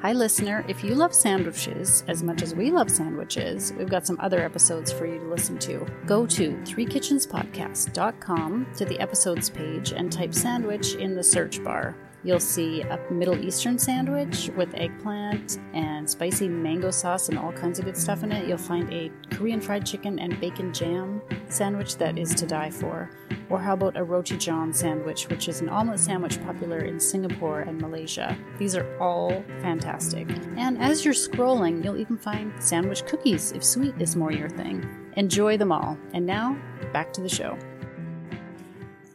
Hi, 0.02 0.12
listener. 0.12 0.64
If 0.68 0.82
you 0.82 0.96
love 0.96 1.14
sandwiches 1.14 2.02
as 2.08 2.24
much 2.24 2.42
as 2.42 2.56
we 2.56 2.72
love 2.72 2.90
sandwiches, 2.90 3.72
we've 3.78 3.88
got 3.88 4.04
some 4.04 4.18
other 4.20 4.40
episodes 4.40 4.90
for 4.90 5.06
you 5.06 5.20
to 5.20 5.26
listen 5.26 5.60
to. 5.60 5.86
Go 6.06 6.26
to 6.26 6.52
threekitchenspodcast.com 6.52 8.66
to 8.74 8.84
the 8.84 8.98
episodes 8.98 9.48
page 9.48 9.92
and 9.92 10.10
type 10.10 10.34
sandwich 10.34 10.96
in 10.96 11.14
the 11.14 11.22
search 11.22 11.62
bar. 11.62 11.94
You'll 12.24 12.40
see 12.40 12.82
a 12.82 13.00
Middle 13.10 13.36
Eastern 13.44 13.78
sandwich 13.78 14.48
with 14.56 14.72
eggplant 14.74 15.58
and 15.74 16.08
spicy 16.08 16.48
mango 16.48 16.92
sauce 16.92 17.28
and 17.28 17.38
all 17.38 17.52
kinds 17.52 17.80
of 17.80 17.84
good 17.84 17.96
stuff 17.96 18.22
in 18.22 18.30
it. 18.30 18.48
You'll 18.48 18.58
find 18.58 18.92
a 18.92 19.10
Korean 19.30 19.60
fried 19.60 19.84
chicken 19.84 20.20
and 20.20 20.40
bacon 20.40 20.72
jam 20.72 21.20
sandwich 21.48 21.96
that 21.96 22.18
is 22.18 22.34
to 22.36 22.46
die 22.46 22.70
for. 22.70 23.10
Or 23.50 23.58
how 23.58 23.74
about 23.74 23.96
a 23.96 24.04
roti 24.04 24.36
john 24.36 24.72
sandwich, 24.72 25.28
which 25.28 25.48
is 25.48 25.60
an 25.60 25.68
omelet 25.68 25.98
sandwich 25.98 26.42
popular 26.44 26.78
in 26.78 27.00
Singapore 27.00 27.60
and 27.60 27.80
Malaysia. 27.80 28.36
These 28.56 28.76
are 28.76 28.98
all 28.98 29.44
fantastic. 29.60 30.28
And 30.56 30.78
as 30.78 31.04
you're 31.04 31.14
scrolling, 31.14 31.84
you'll 31.84 31.98
even 31.98 32.16
find 32.16 32.52
sandwich 32.62 33.04
cookies 33.04 33.52
if 33.52 33.64
sweet 33.64 33.94
is 34.00 34.16
more 34.16 34.32
your 34.32 34.48
thing. 34.48 34.86
Enjoy 35.16 35.56
them 35.56 35.72
all. 35.72 35.98
And 36.14 36.24
now, 36.24 36.56
back 36.92 37.12
to 37.14 37.20
the 37.20 37.28
show. 37.28 37.58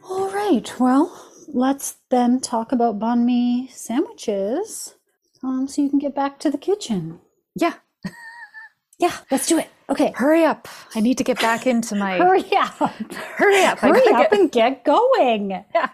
All 0.08 0.30
right. 0.30 0.72
Well, 0.78 1.27
let's 1.52 1.96
then 2.10 2.40
talk 2.40 2.72
about 2.72 2.98
banh 2.98 3.24
mi 3.24 3.68
sandwiches 3.72 4.94
um, 5.42 5.66
so 5.68 5.82
you 5.82 5.88
can 5.90 5.98
get 5.98 6.14
back 6.14 6.38
to 6.40 6.50
the 6.50 6.58
kitchen. 6.58 7.20
Yeah. 7.54 7.74
Yeah, 9.00 9.12
let's 9.30 9.46
do 9.46 9.58
it. 9.60 9.68
Okay. 9.88 10.10
Hurry 10.16 10.44
up. 10.44 10.66
I 10.96 10.98
need 10.98 11.18
to 11.18 11.22
get 11.24 11.38
back 11.40 11.68
into 11.68 11.94
my 11.94 12.18
Hurry 12.18 12.42
up. 12.56 12.74
hurry 13.36 13.62
up. 13.62 13.78
Hurry 13.78 14.00
up 14.12 14.28
get- 14.28 14.32
and 14.32 14.50
get 14.50 14.84
going. 14.84 15.50
Yeah. 15.72 15.90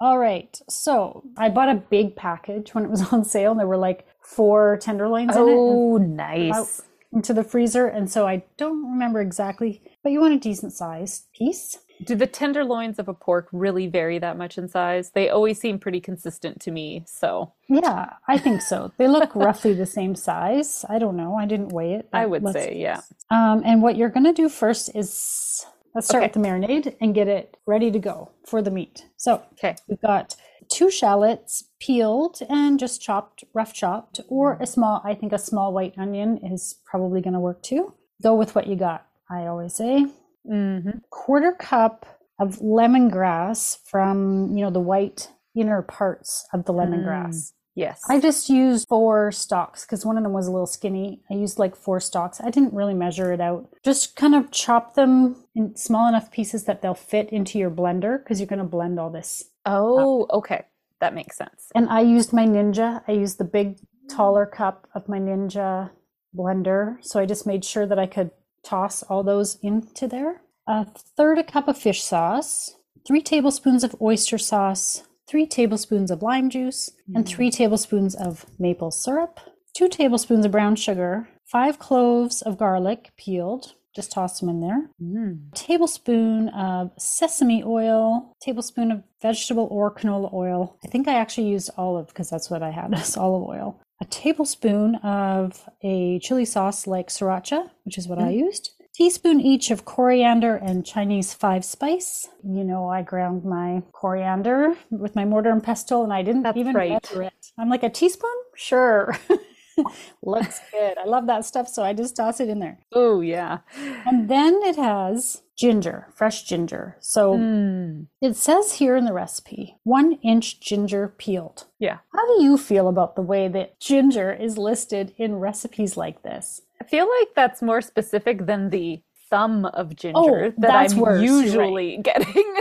All 0.00 0.18
right. 0.18 0.58
So 0.70 1.22
I 1.36 1.50
bought 1.50 1.68
a 1.68 1.74
big 1.74 2.16
package 2.16 2.72
when 2.74 2.84
it 2.86 2.90
was 2.90 3.02
on 3.12 3.22
sale. 3.22 3.50
And 3.50 3.60
there 3.60 3.66
were 3.66 3.76
like 3.76 4.06
four 4.22 4.78
tenderloins 4.80 5.36
in 5.36 5.42
it 5.42 5.46
Oh, 5.46 5.98
nice. 5.98 6.80
into 7.12 7.34
the 7.34 7.44
freezer. 7.44 7.86
And 7.86 8.10
so 8.10 8.26
I 8.26 8.42
don't 8.56 8.90
remember 8.92 9.20
exactly, 9.20 9.82
but 10.02 10.10
you 10.10 10.18
want 10.22 10.32
a 10.32 10.38
decent 10.38 10.72
sized 10.72 11.30
piece. 11.34 11.76
Do 12.04 12.14
the 12.14 12.26
tenderloins 12.26 12.98
of 12.98 13.08
a 13.08 13.14
pork 13.14 13.48
really 13.52 13.86
vary 13.86 14.18
that 14.18 14.36
much 14.36 14.58
in 14.58 14.68
size? 14.68 15.10
They 15.10 15.28
always 15.30 15.58
seem 15.58 15.78
pretty 15.78 16.00
consistent 16.00 16.60
to 16.60 16.70
me. 16.70 17.04
So 17.06 17.52
Yeah, 17.68 18.10
I 18.28 18.38
think 18.38 18.60
so. 18.62 18.92
They 18.98 19.08
look 19.08 19.34
roughly 19.34 19.72
the 19.72 19.86
same 19.86 20.14
size. 20.14 20.84
I 20.88 20.98
don't 20.98 21.16
know. 21.16 21.36
I 21.36 21.46
didn't 21.46 21.70
weigh 21.70 21.94
it. 21.94 22.08
I 22.12 22.26
would 22.26 22.46
say, 22.52 22.76
yeah. 22.76 23.00
Um, 23.30 23.62
and 23.64 23.82
what 23.82 23.96
you're 23.96 24.10
going 24.10 24.24
to 24.26 24.32
do 24.32 24.48
first 24.48 24.94
is 24.94 25.64
let's 25.94 26.06
start 26.08 26.22
Okay. 26.22 26.26
with 26.28 26.42
the 26.42 26.48
marinade 26.48 26.96
and 27.00 27.14
get 27.14 27.28
it 27.28 27.56
ready 27.66 27.90
to 27.90 27.98
go 27.98 28.30
for 28.46 28.60
the 28.60 28.70
meat. 28.70 29.06
So 29.16 29.42
Okay. 29.54 29.76
we've 29.88 30.00
got 30.00 30.36
two 30.68 30.90
shallots 30.90 31.64
peeled 31.80 32.40
and 32.50 32.78
just 32.78 33.00
chopped, 33.00 33.44
rough 33.54 33.72
chopped, 33.72 34.20
or 34.28 34.58
a 34.60 34.66
small, 34.66 35.00
I 35.04 35.14
think 35.14 35.32
a 35.32 35.38
small 35.38 35.72
white 35.72 35.94
onion 35.96 36.38
is 36.38 36.76
probably 36.84 37.20
going 37.22 37.34
to 37.34 37.40
work 37.40 37.62
too. 37.62 37.94
Go 38.22 38.34
with 38.34 38.54
what 38.54 38.66
you 38.66 38.76
got, 38.76 39.06
I 39.30 39.46
always 39.46 39.74
say. 39.74 40.06
Hmm 40.46 40.90
Quarter 41.10 41.52
cup 41.52 42.06
of 42.38 42.58
lemongrass 42.58 43.78
from, 43.86 44.56
you 44.56 44.64
know, 44.64 44.70
the 44.70 44.80
white 44.80 45.30
inner 45.54 45.82
parts 45.82 46.46
of 46.52 46.64
the 46.66 46.72
lemongrass. 46.72 47.52
Yes. 47.74 48.00
I 48.08 48.20
just 48.20 48.48
used 48.48 48.88
four 48.88 49.30
stalks 49.32 49.84
because 49.84 50.04
one 50.04 50.16
of 50.16 50.22
them 50.22 50.32
was 50.32 50.46
a 50.46 50.50
little 50.50 50.66
skinny. 50.66 51.20
I 51.30 51.34
used 51.34 51.58
like 51.58 51.76
four 51.76 52.00
stalks. 52.00 52.40
I 52.40 52.50
didn't 52.50 52.72
really 52.72 52.94
measure 52.94 53.32
it 53.32 53.40
out. 53.40 53.68
Just 53.84 54.16
kind 54.16 54.34
of 54.34 54.50
chop 54.50 54.94
them 54.94 55.44
in 55.54 55.76
small 55.76 56.08
enough 56.08 56.30
pieces 56.30 56.64
that 56.64 56.80
they'll 56.80 56.94
fit 56.94 57.28
into 57.30 57.58
your 57.58 57.70
blender 57.70 58.18
because 58.18 58.40
you're 58.40 58.46
going 58.46 58.60
to 58.60 58.64
blend 58.64 58.98
all 58.98 59.10
this. 59.10 59.44
oh, 59.66 60.26
okay. 60.30 60.64
That 61.00 61.14
makes 61.14 61.36
sense. 61.36 61.70
And 61.74 61.90
I 61.90 62.00
used 62.00 62.32
my 62.32 62.46
Ninja. 62.46 63.02
I 63.06 63.12
used 63.12 63.36
the 63.36 63.44
big, 63.44 63.78
taller 64.08 64.46
cup 64.46 64.88
of 64.94 65.08
my 65.08 65.18
Ninja 65.18 65.90
blender. 66.34 66.96
So 67.02 67.20
I 67.20 67.26
just 67.26 67.46
made 67.46 67.64
sure 67.64 67.86
that 67.86 67.98
I 67.98 68.06
could 68.06 68.30
toss 68.66 69.02
all 69.04 69.22
those 69.22 69.56
into 69.62 70.06
there. 70.08 70.42
A 70.66 70.84
third 71.16 71.38
a 71.38 71.44
cup 71.44 71.68
of 71.68 71.78
fish 71.78 72.02
sauce, 72.02 72.76
three 73.06 73.22
tablespoons 73.22 73.84
of 73.84 73.94
oyster 74.02 74.38
sauce, 74.38 75.04
three 75.28 75.46
tablespoons 75.46 76.10
of 76.10 76.22
lime 76.22 76.50
juice, 76.50 76.90
and 77.14 77.26
three 77.26 77.50
tablespoons 77.50 78.14
of 78.14 78.44
maple 78.58 78.90
syrup, 78.90 79.38
two 79.76 79.88
tablespoons 79.88 80.44
of 80.44 80.52
brown 80.52 80.74
sugar, 80.76 81.28
five 81.44 81.78
cloves 81.78 82.42
of 82.42 82.58
garlic 82.58 83.12
peeled. 83.16 83.74
Just 83.94 84.12
toss 84.12 84.40
them 84.40 84.50
in 84.50 84.60
there 84.60 84.90
Mm. 85.02 85.38
tablespoon 85.54 86.50
of 86.50 86.90
sesame 86.98 87.62
oil, 87.64 88.34
tablespoon 88.42 88.90
of 88.92 89.02
vegetable 89.22 89.68
or 89.70 89.90
canola 89.90 90.30
oil. 90.34 90.76
I 90.84 90.88
think 90.88 91.08
I 91.08 91.14
actually 91.14 91.48
used 91.48 91.70
olive 91.78 92.08
because 92.08 92.28
that's 92.28 92.50
what 92.50 92.62
I 92.62 92.70
had 92.70 92.92
as 93.00 93.16
olive 93.16 93.48
oil. 93.48 93.80
A 94.00 94.04
tablespoon 94.04 94.96
of 94.96 95.68
a 95.82 96.18
chili 96.18 96.44
sauce 96.44 96.86
like 96.86 97.08
sriracha, 97.08 97.70
which 97.84 97.96
is 97.96 98.06
what 98.06 98.18
I 98.18 98.32
mm-hmm. 98.32 98.46
used. 98.46 98.72
Teaspoon 98.94 99.40
each 99.40 99.70
of 99.70 99.84
coriander 99.84 100.56
and 100.56 100.84
Chinese 100.84 101.34
five 101.34 101.64
spice. 101.64 102.28
You 102.42 102.64
know, 102.64 102.88
I 102.88 103.02
ground 103.02 103.44
my 103.44 103.82
coriander 103.92 104.74
with 104.90 105.14
my 105.14 105.24
mortar 105.24 105.50
and 105.50 105.62
pestle, 105.62 106.02
and 106.02 106.12
I 106.12 106.22
didn't 106.22 106.42
That's 106.42 106.56
even 106.56 106.74
right. 106.74 107.02
measure 107.02 107.22
it. 107.22 107.52
I'm 107.58 107.68
like 107.68 107.82
a 107.82 107.90
teaspoon, 107.90 108.30
sure. 108.54 109.18
Looks 110.22 110.60
good. 110.72 110.98
I 110.98 111.04
love 111.04 111.26
that 111.26 111.44
stuff, 111.44 111.68
so 111.68 111.82
I 111.82 111.92
just 111.92 112.16
toss 112.16 112.40
it 112.40 112.48
in 112.48 112.60
there. 112.60 112.78
Oh, 112.92 113.20
yeah. 113.20 113.58
And 114.06 114.28
then 114.28 114.60
it 114.62 114.76
has 114.76 115.42
ginger, 115.56 116.06
fresh 116.14 116.42
ginger. 116.44 116.96
So 117.00 117.34
Mm. 117.36 118.06
it 118.20 118.36
says 118.36 118.74
here 118.74 118.96
in 118.96 119.04
the 119.04 119.12
recipe 119.12 119.76
one 119.84 120.18
inch 120.22 120.60
ginger 120.60 121.08
peeled. 121.16 121.64
Yeah. 121.78 121.98
How 122.14 122.26
do 122.26 122.42
you 122.44 122.56
feel 122.58 122.88
about 122.88 123.16
the 123.16 123.22
way 123.22 123.48
that 123.48 123.78
ginger 123.80 124.32
is 124.32 124.58
listed 124.58 125.14
in 125.16 125.36
recipes 125.36 125.96
like 125.96 126.22
this? 126.22 126.62
I 126.80 126.84
feel 126.84 127.08
like 127.20 127.28
that's 127.34 127.62
more 127.62 127.80
specific 127.80 128.46
than 128.46 128.70
the 128.70 129.02
thumb 129.30 129.64
of 129.64 129.96
ginger 129.96 130.18
Oh, 130.46 130.52
that 130.58 130.90
I'm 130.92 130.98
worse, 130.98 131.22
usually 131.22 131.96
getting. 132.02 132.54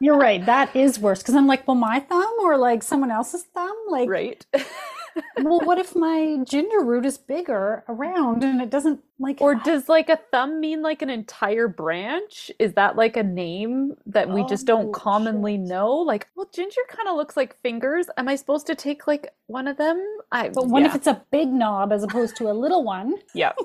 You're 0.00 0.16
right, 0.18 0.44
that 0.46 0.74
is 0.74 0.98
worse 0.98 1.20
because 1.20 1.34
I'm 1.34 1.46
like, 1.46 1.68
well, 1.68 1.74
my 1.74 2.00
thumb 2.00 2.32
or 2.40 2.56
like 2.56 2.82
someone 2.82 3.10
else's 3.10 3.42
thumb? 3.54 3.76
Like, 3.90 4.08
right. 4.08 4.44
well, 5.38 5.60
what 5.60 5.78
if 5.78 5.94
my 5.94 6.38
ginger 6.44 6.80
root 6.82 7.04
is 7.06 7.18
bigger 7.18 7.84
around 7.88 8.44
and 8.44 8.60
it 8.60 8.70
doesn't 8.70 9.00
like. 9.20 9.40
Or 9.40 9.54
does 9.54 9.88
like 9.88 10.08
a 10.08 10.18
thumb 10.32 10.60
mean 10.60 10.82
like 10.82 11.02
an 11.02 11.10
entire 11.10 11.68
branch? 11.68 12.50
Is 12.58 12.72
that 12.74 12.96
like 12.96 13.16
a 13.16 13.22
name 13.22 13.94
that 14.06 14.28
we 14.30 14.44
just 14.46 14.64
Oh, 14.68 14.76
don't 14.78 14.92
commonly 14.92 15.54
shit. 15.54 15.60
know? 15.68 15.92
Like, 15.96 16.28
well, 16.34 16.48
ginger 16.52 16.80
kind 16.88 17.08
of 17.08 17.16
looks 17.16 17.36
like 17.36 17.60
fingers. 17.62 18.06
Am 18.16 18.28
I 18.28 18.34
supposed 18.36 18.66
to 18.68 18.74
take 18.74 19.06
like 19.06 19.32
one 19.46 19.68
of 19.68 19.76
them? 19.76 20.04
I 20.32 20.48
but 20.48 20.66
what 20.68 20.82
yeah. 20.82 20.88
if 20.88 20.94
it's 20.96 21.06
a 21.06 21.22
big 21.30 21.48
knob 21.48 21.92
as 21.92 22.02
opposed 22.02 22.36
to 22.38 22.50
a 22.50 22.54
little 22.54 22.82
one? 22.84 23.14
yeah. 23.34 23.52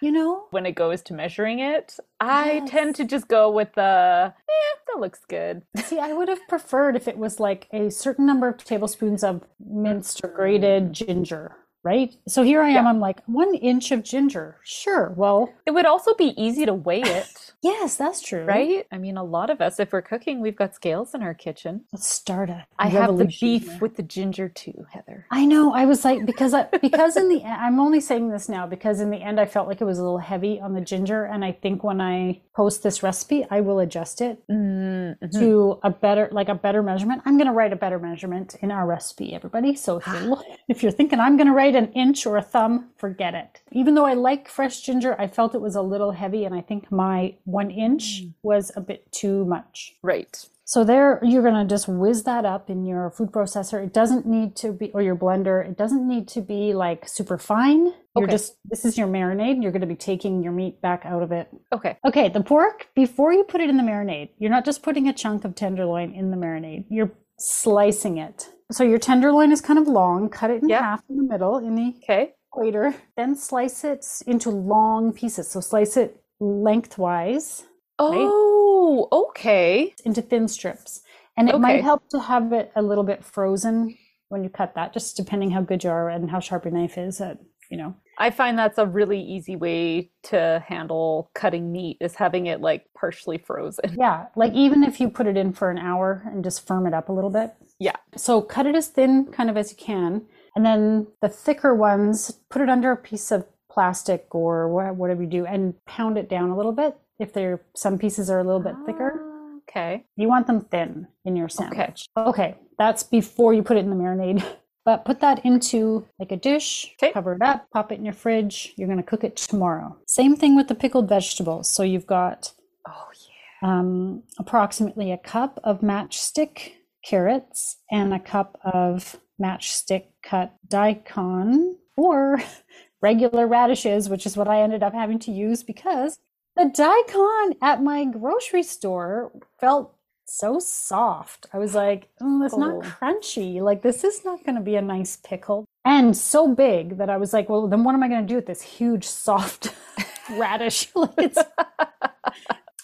You 0.00 0.12
know? 0.12 0.44
When 0.50 0.64
it 0.66 0.72
goes 0.76 1.02
to 1.02 1.14
measuring 1.14 1.58
it, 1.58 1.96
I 2.20 2.60
Yes. 2.62 2.70
tend 2.70 2.94
to 2.96 3.04
just 3.04 3.26
go 3.26 3.50
with 3.50 3.72
the 3.74 4.32
eh, 4.32 4.76
that 4.86 5.00
looks 5.00 5.20
good. 5.28 5.62
See, 5.84 5.98
I 5.98 6.12
would 6.12 6.28
have 6.28 6.46
preferred 6.46 6.94
if 6.94 7.08
it 7.08 7.18
was 7.18 7.40
like 7.40 7.66
a 7.72 7.90
certain 7.90 8.26
number 8.26 8.46
of 8.48 8.62
tablespoons 8.62 9.24
of 9.24 9.42
minced 9.58 10.20
or 10.22 10.28
grated 10.28 10.92
ginger, 10.92 11.56
right? 11.84 12.14
So 12.28 12.42
here 12.42 12.62
I 12.62 12.68
am, 12.68 12.84
Yeah. 12.84 12.90
I'm 12.90 13.00
like, 13.00 13.20
one 13.26 13.54
inch 13.54 13.90
of 13.92 14.02
ginger. 14.02 14.56
Sure. 14.64 15.12
Well, 15.16 15.52
It 15.66 15.72
would 15.72 15.86
also 15.86 16.14
be 16.14 16.32
easy 16.42 16.64
to 16.66 16.74
weigh 16.74 17.02
it, 17.02 17.52
yes, 17.62 17.96
that's 17.96 18.20
true. 18.20 18.44
right? 18.44 18.86
I 18.92 18.98
mean, 18.98 19.16
a 19.16 19.24
lot 19.24 19.50
of 19.50 19.60
us, 19.60 19.78
if 19.80 19.92
we're 19.92 20.02
cooking, 20.02 20.40
we've 20.40 20.56
got 20.56 20.74
scales 20.74 21.14
in 21.14 21.22
our 21.22 21.34
kitchen. 21.34 21.84
Let's 21.92 22.06
start 22.06 22.50
a 22.50 22.66
I 22.78 22.88
have 22.88 23.16
the 23.18 23.24
beef 23.40 23.68
here. 23.68 23.78
with 23.80 23.96
the 23.96 24.02
ginger 24.02 24.48
too, 24.48 24.86
Heather. 24.90 25.26
I 25.30 25.44
know. 25.46 25.72
I 25.74 25.84
was 25.86 26.04
like, 26.04 26.24
because 26.26 26.54
I, 26.54 26.64
because 26.80 27.16
in 27.16 27.28
the 27.28 27.42
end, 27.42 27.52
I'm 27.60 27.80
only 27.80 28.00
saying 28.00 28.28
this 28.30 28.48
now 28.48 28.66
because 28.66 29.00
in 29.00 29.10
the 29.10 29.18
end 29.22 29.38
I 29.40 29.46
felt 29.46 29.68
like 29.68 29.80
it 29.80 29.84
was 29.84 29.98
a 29.98 30.02
little 30.02 30.18
heavy 30.18 30.60
on 30.60 30.74
the 30.74 30.80
ginger, 30.80 31.24
and 31.24 31.44
I 31.44 31.52
think 31.52 31.82
when 31.84 32.00
I 32.00 32.40
post 32.54 32.82
this 32.82 33.02
recipe, 33.02 33.46
I 33.50 33.60
will 33.60 33.78
adjust 33.80 34.20
it 34.20 34.38
Mm-hmm. 34.48 35.38
to 35.40 35.78
a 35.82 35.90
better, 35.90 36.28
like 36.32 36.48
a 36.48 36.54
better 36.54 36.82
measurement. 36.82 37.22
I'm 37.24 37.36
going 37.36 37.46
to 37.46 37.52
write 37.52 37.72
a 37.72 37.76
better 37.76 37.98
measurement 37.98 38.56
in 38.60 38.70
our 38.70 38.86
recipe, 38.86 39.34
everybody. 39.34 39.74
So 39.74 39.98
if 39.98 40.06
you're 40.06 40.42
if 40.68 40.82
you're 40.82 40.92
thinking 40.92 41.18
I'm 41.20 41.36
going 41.36 41.46
to 41.46 41.52
write 41.52 41.71
an 41.76 41.92
inch 41.92 42.26
or 42.26 42.36
a 42.36 42.42
thumb, 42.42 42.90
forget 42.96 43.34
it. 43.34 43.62
Even 43.72 43.94
though 43.94 44.06
I 44.06 44.14
like 44.14 44.48
fresh 44.48 44.80
ginger, 44.80 45.18
I 45.20 45.26
felt 45.26 45.54
it 45.54 45.60
was 45.60 45.76
a 45.76 45.82
little 45.82 46.12
heavy, 46.12 46.44
and 46.44 46.54
I 46.54 46.60
think 46.60 46.90
my 46.90 47.36
one 47.44 47.70
inch 47.70 48.22
mm. 48.22 48.34
was 48.42 48.72
a 48.76 48.80
bit 48.80 49.10
too 49.12 49.44
much. 49.44 49.94
Right. 50.02 50.48
So 50.64 50.84
there, 50.84 51.20
you're 51.22 51.42
going 51.42 51.66
to 51.66 51.70
just 51.70 51.86
whiz 51.88 52.22
that 52.22 52.46
up 52.46 52.70
in 52.70 52.86
your 52.86 53.10
food 53.10 53.30
processor. 53.30 53.84
It 53.84 53.92
doesn't 53.92 54.26
need 54.26 54.56
to 54.56 54.72
be, 54.72 54.90
or 54.92 55.02
your 55.02 55.16
blender. 55.16 55.68
It 55.68 55.76
doesn't 55.76 56.06
need 56.06 56.28
to 56.28 56.40
be 56.40 56.72
like 56.72 57.06
super 57.08 57.36
fine. 57.36 57.92
You're 58.16 58.24
Okay. 58.24 58.30
just, 58.32 58.56
this 58.64 58.84
is 58.84 58.96
your 58.96 59.08
marinade. 59.08 59.62
You're 59.62 59.72
going 59.72 59.82
to 59.82 59.86
be 59.86 59.96
taking 59.96 60.42
your 60.42 60.52
meat 60.52 60.80
back 60.80 61.02
out 61.04 61.22
of 61.22 61.32
it. 61.32 61.48
Okay. 61.72 61.98
Okay, 62.06 62.28
the 62.28 62.42
pork, 62.42 62.88
before 62.94 63.32
you 63.32 63.44
put 63.44 63.60
it 63.60 63.68
in 63.68 63.76
the 63.76 63.82
marinade, 63.82 64.30
you're 64.38 64.50
not 64.50 64.64
just 64.64 64.82
putting 64.82 65.08
a 65.08 65.12
chunk 65.12 65.44
of 65.44 65.54
tenderloin 65.54 66.12
in 66.12 66.30
the 66.30 66.36
marinade. 66.36 66.84
You're 66.88 67.12
slicing 67.38 68.18
it. 68.18 68.48
So 68.72 68.84
your 68.84 68.98
tenderloin 68.98 69.52
is 69.52 69.60
kind 69.60 69.78
of 69.78 69.86
long. 69.86 70.28
Cut 70.30 70.50
it 70.50 70.62
in 70.62 70.68
Yep. 70.68 70.80
half 70.80 71.02
in 71.08 71.16
the 71.18 71.22
middle 71.22 71.58
in 71.58 71.74
the 71.74 71.94
Okay. 72.02 72.34
equator. 72.50 72.94
Then 73.16 73.34
slice 73.36 73.84
it 73.84 74.04
into 74.26 74.50
long 74.50 75.12
pieces. 75.12 75.48
So 75.48 75.60
slice 75.60 75.96
it 75.96 76.22
lengthwise 76.40 77.64
Oh, 77.98 79.08
okay. 79.12 79.94
into 80.04 80.22
thin 80.22 80.48
strips. 80.48 81.02
And 81.36 81.48
it 81.48 81.58
might 81.58 81.82
help 81.82 82.08
to 82.10 82.20
have 82.20 82.52
it 82.52 82.72
a 82.74 82.82
little 82.82 83.04
bit 83.04 83.24
frozen 83.24 83.96
when 84.28 84.42
you 84.42 84.50
cut 84.50 84.74
that, 84.74 84.92
just 84.92 85.16
depending 85.16 85.50
how 85.50 85.60
good 85.62 85.84
you 85.84 85.90
are 85.90 86.08
and 86.10 86.30
how 86.30 86.40
sharp 86.40 86.64
your 86.64 86.72
knife 86.72 86.98
is 86.98 87.20
at, 87.20 87.38
you 87.70 87.76
know. 87.76 87.94
I 88.18 88.30
find 88.30 88.58
that's 88.58 88.78
a 88.78 88.86
really 88.86 89.20
easy 89.20 89.56
way 89.56 90.10
to 90.24 90.62
handle 90.66 91.30
cutting 91.34 91.72
meat 91.72 91.96
is 92.00 92.14
having 92.16 92.46
it 92.46 92.60
like 92.60 92.86
partially 92.94 93.38
frozen. 93.38 93.94
Yeah, 93.98 94.26
like 94.36 94.52
even 94.52 94.82
if 94.84 95.00
you 95.00 95.08
put 95.08 95.26
it 95.26 95.36
in 95.36 95.52
for 95.52 95.70
an 95.70 95.78
hour 95.78 96.22
and 96.26 96.44
just 96.44 96.66
firm 96.66 96.86
it 96.86 96.92
up 96.94 97.08
a 97.08 97.12
little 97.12 97.30
bit. 97.30 97.52
Yeah. 97.82 97.96
So 98.16 98.40
cut 98.42 98.66
it 98.66 98.74
as 98.76 98.88
thin 98.88 99.26
kind 99.32 99.50
of 99.50 99.56
as 99.56 99.70
you 99.72 99.76
can. 99.76 100.22
And 100.54 100.64
then 100.64 101.06
the 101.20 101.28
thicker 101.28 101.74
ones, 101.74 102.30
put 102.50 102.62
it 102.62 102.68
under 102.68 102.92
a 102.92 102.96
piece 102.96 103.30
of 103.32 103.44
plastic 103.70 104.34
or 104.34 104.68
whatever 105.00 105.22
you 105.22 105.28
do 105.28 105.46
and 105.46 105.74
pound 105.86 106.16
it 106.18 106.28
down 106.28 106.50
a 106.50 106.56
little 106.56 106.72
bit. 106.72 106.96
If 107.18 107.32
there 107.32 107.62
some 107.74 107.98
pieces 107.98 108.30
are 108.30 108.38
a 108.40 108.44
little 108.44 108.60
bit 108.60 108.74
thicker, 108.86 109.12
Ah, 109.24 109.58
Okay. 109.68 110.04
you 110.16 110.28
want 110.28 110.46
them 110.46 110.60
thin 110.60 111.06
in 111.24 111.34
your 111.36 111.48
sandwich. 111.48 112.06
Okay, 112.16 112.56
that's 112.78 113.02
before 113.02 113.54
you 113.54 113.62
put 113.62 113.76
it 113.78 113.84
in 113.84 113.90
the 113.90 113.96
marinade. 113.96 114.44
But 114.84 115.04
put 115.04 115.20
that 115.20 115.44
into 115.44 116.04
like 116.18 116.32
a 116.32 116.36
dish, 116.36 116.92
Okay. 117.00 117.12
cover 117.12 117.34
it 117.34 117.42
up, 117.42 117.66
pop 117.72 117.92
it 117.92 117.98
in 118.00 118.04
your 118.04 118.14
fridge. 118.14 118.74
You're 118.76 118.88
going 118.88 119.04
to 119.04 119.10
cook 119.12 119.22
it 119.22 119.36
tomorrow. 119.36 119.96
Same 120.08 120.34
thing 120.34 120.56
with 120.56 120.66
the 120.66 120.74
pickled 120.74 121.08
vegetables. 121.08 121.68
So 121.74 121.84
you've 121.84 122.08
got 122.20 122.52
Oh 122.88 123.08
yeah. 123.28 123.68
um, 123.68 124.24
approximately 124.40 125.12
a 125.12 125.18
cup 125.18 125.60
of 125.62 125.82
matchstick 125.82 126.56
carrots 127.04 127.78
and 127.90 128.12
a 128.14 128.18
cup 128.20 128.58
of 128.64 129.16
matchstick 129.40 130.04
cut 130.22 130.54
daikon 130.68 131.76
or 131.96 132.42
regular 133.02 133.46
radishes, 133.46 134.08
which 134.08 134.26
is 134.26 134.36
what 134.36 134.48
I 134.48 134.62
ended 134.62 134.82
up 134.82 134.92
having 134.94 135.18
to 135.20 135.32
use 135.32 135.62
because 135.62 136.18
the 136.56 136.66
daikon 136.66 137.54
at 137.62 137.82
my 137.82 138.04
grocery 138.04 138.62
store 138.62 139.32
felt 139.58 139.94
so 140.24 140.58
soft. 140.60 141.46
I 141.52 141.58
was 141.58 141.74
like, 141.74 142.08
mm, 142.22 142.42
oh, 142.42 142.44
it's 142.44 142.54
Oh. 142.54 142.58
not 142.58 142.82
crunchy. 142.84 143.60
Like, 143.60 143.82
this 143.82 144.04
is 144.04 144.24
not 144.24 144.44
going 144.44 144.54
to 144.54 144.62
be 144.62 144.76
a 144.76 144.82
nice 144.82 145.16
pickle. 145.16 145.64
And 145.84 146.16
so 146.16 146.54
big 146.54 146.98
that 146.98 147.10
I 147.10 147.16
was 147.16 147.32
like, 147.32 147.48
well, 147.48 147.66
then 147.66 147.82
what 147.84 147.94
am 147.94 148.02
I 148.02 148.08
going 148.08 148.22
to 148.22 148.26
do 148.28 148.36
with 148.36 148.46
this 148.46 148.62
huge, 148.62 149.04
soft 149.04 149.74
radish? 150.30 150.88
like, 150.94 151.10
it's 151.18 151.38